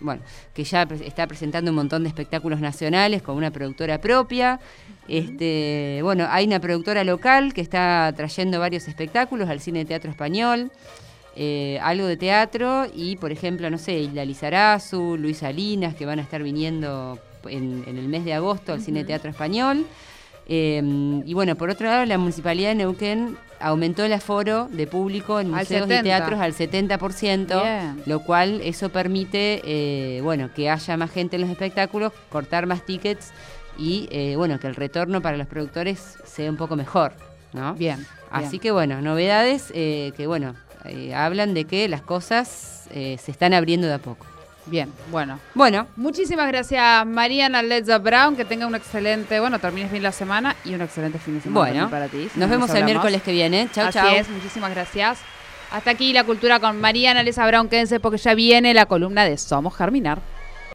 bueno, 0.00 0.22
que 0.54 0.62
ya 0.62 0.82
está 0.82 1.26
presentando 1.26 1.72
un 1.72 1.76
montón 1.76 2.04
de 2.04 2.08
espectáculos 2.08 2.60
nacionales 2.60 3.22
con 3.22 3.36
una 3.36 3.50
productora 3.50 4.00
propia. 4.00 4.60
Este, 5.08 6.00
bueno, 6.02 6.26
hay 6.30 6.46
una 6.46 6.60
productora 6.60 7.04
local 7.04 7.52
que 7.52 7.60
está 7.60 8.12
trayendo 8.16 8.58
varios 8.58 8.88
espectáculos 8.88 9.48
al 9.48 9.60
Cine 9.60 9.84
Teatro 9.84 10.10
Español. 10.10 10.70
Eh, 11.36 11.80
algo 11.82 12.06
de 12.06 12.16
teatro 12.16 12.86
y, 12.94 13.16
por 13.16 13.32
ejemplo, 13.32 13.68
no 13.68 13.76
sé, 13.76 13.98
Hilda 13.98 14.24
Lizarazu, 14.24 15.16
Luis 15.18 15.38
Salinas, 15.38 15.94
que 15.96 16.06
van 16.06 16.20
a 16.20 16.22
estar 16.22 16.42
viniendo 16.42 17.18
en, 17.48 17.84
el 17.86 18.08
mes 18.08 18.24
de 18.24 18.34
agosto 18.34 18.72
al 18.72 18.80
Cine 18.80 19.04
Teatro 19.04 19.30
Español. 19.30 19.84
Em, 20.46 21.26
y 21.26 21.34
bueno, 21.34 21.56
por 21.56 21.70
otro 21.70 21.88
lado, 21.88 22.04
la 22.04 22.18
Municipalidad 22.18 22.68
de 22.68 22.74
Neuquén 22.76 23.36
aumentó 23.60 24.04
el 24.04 24.12
aforo 24.12 24.68
de 24.70 24.86
público 24.86 25.40
en 25.40 25.50
museos 25.50 25.86
y 25.86 26.02
teatros 26.02 26.38
al 26.38 26.52
70%, 26.54 27.96
lo 28.06 28.20
cual 28.20 28.60
eso 28.62 28.90
permite, 28.90 29.62
eh, 29.64 30.20
bueno, 30.20 30.50
que 30.54 30.68
haya 30.68 30.96
más 30.96 31.10
gente 31.10 31.36
en 31.36 31.42
los 31.42 31.50
espectáculos, 31.50 32.12
cortar 32.28 32.66
más 32.66 32.84
tickets 32.84 33.32
y 33.78 34.08
eh, 34.10 34.34
bueno, 34.36 34.58
que 34.60 34.66
el 34.66 34.74
retorno 34.74 35.20
para 35.20 35.36
los 35.36 35.46
productores 35.46 36.18
sea 36.24 36.50
un 36.50 36.56
poco 36.56 36.76
mejor, 36.76 37.14
¿no? 37.52 37.74
Bien. 37.74 38.06
Así 38.30 38.58
que 38.58 38.70
bueno, 38.70 39.00
novedades 39.00 39.70
eh, 39.74 40.12
que 40.16 40.26
bueno, 40.26 40.54
eh, 40.84 41.14
hablan 41.14 41.54
de 41.54 41.64
que 41.64 41.88
las 41.88 42.02
cosas 42.02 42.88
se 42.92 43.30
están 43.30 43.54
abriendo 43.54 43.86
de 43.86 43.94
a 43.94 43.98
poco. 43.98 44.26
Bien, 44.66 44.90
bueno. 45.10 45.38
Bueno. 45.54 45.86
Muchísimas 45.96 46.48
gracias, 46.48 47.04
Mariana 47.06 47.62
Ledza 47.62 47.98
Brown. 47.98 48.34
Que 48.34 48.44
tenga 48.44 48.66
un 48.66 48.74
excelente, 48.74 49.38
bueno, 49.40 49.58
termines 49.58 49.90
bien 49.90 50.02
la 50.02 50.12
semana 50.12 50.56
y 50.64 50.74
un 50.74 50.80
excelente 50.80 51.18
fin 51.18 51.34
de 51.34 51.42
semana 51.42 51.70
bueno, 51.70 51.90
para 51.90 52.08
ti. 52.08 52.28
nos 52.34 52.48
vemos 52.48 52.72
el 52.74 52.84
miércoles 52.84 53.22
que 53.22 53.32
viene. 53.32 53.68
Chao, 53.72 53.90
chao. 53.90 54.06
Así 54.06 54.16
es, 54.16 54.28
muchísimas 54.30 54.70
gracias. 54.70 55.18
Hasta 55.70 55.90
aquí 55.90 56.12
la 56.12 56.24
cultura 56.24 56.60
con 56.60 56.80
Mariana 56.80 57.22
Ledza 57.22 57.46
Brown. 57.46 57.68
Quédense 57.68 58.00
porque 58.00 58.18
ya 58.18 58.34
viene 58.34 58.72
la 58.74 58.86
columna 58.86 59.24
de 59.24 59.36
Somos 59.36 59.76
Germinar. 59.76 60.20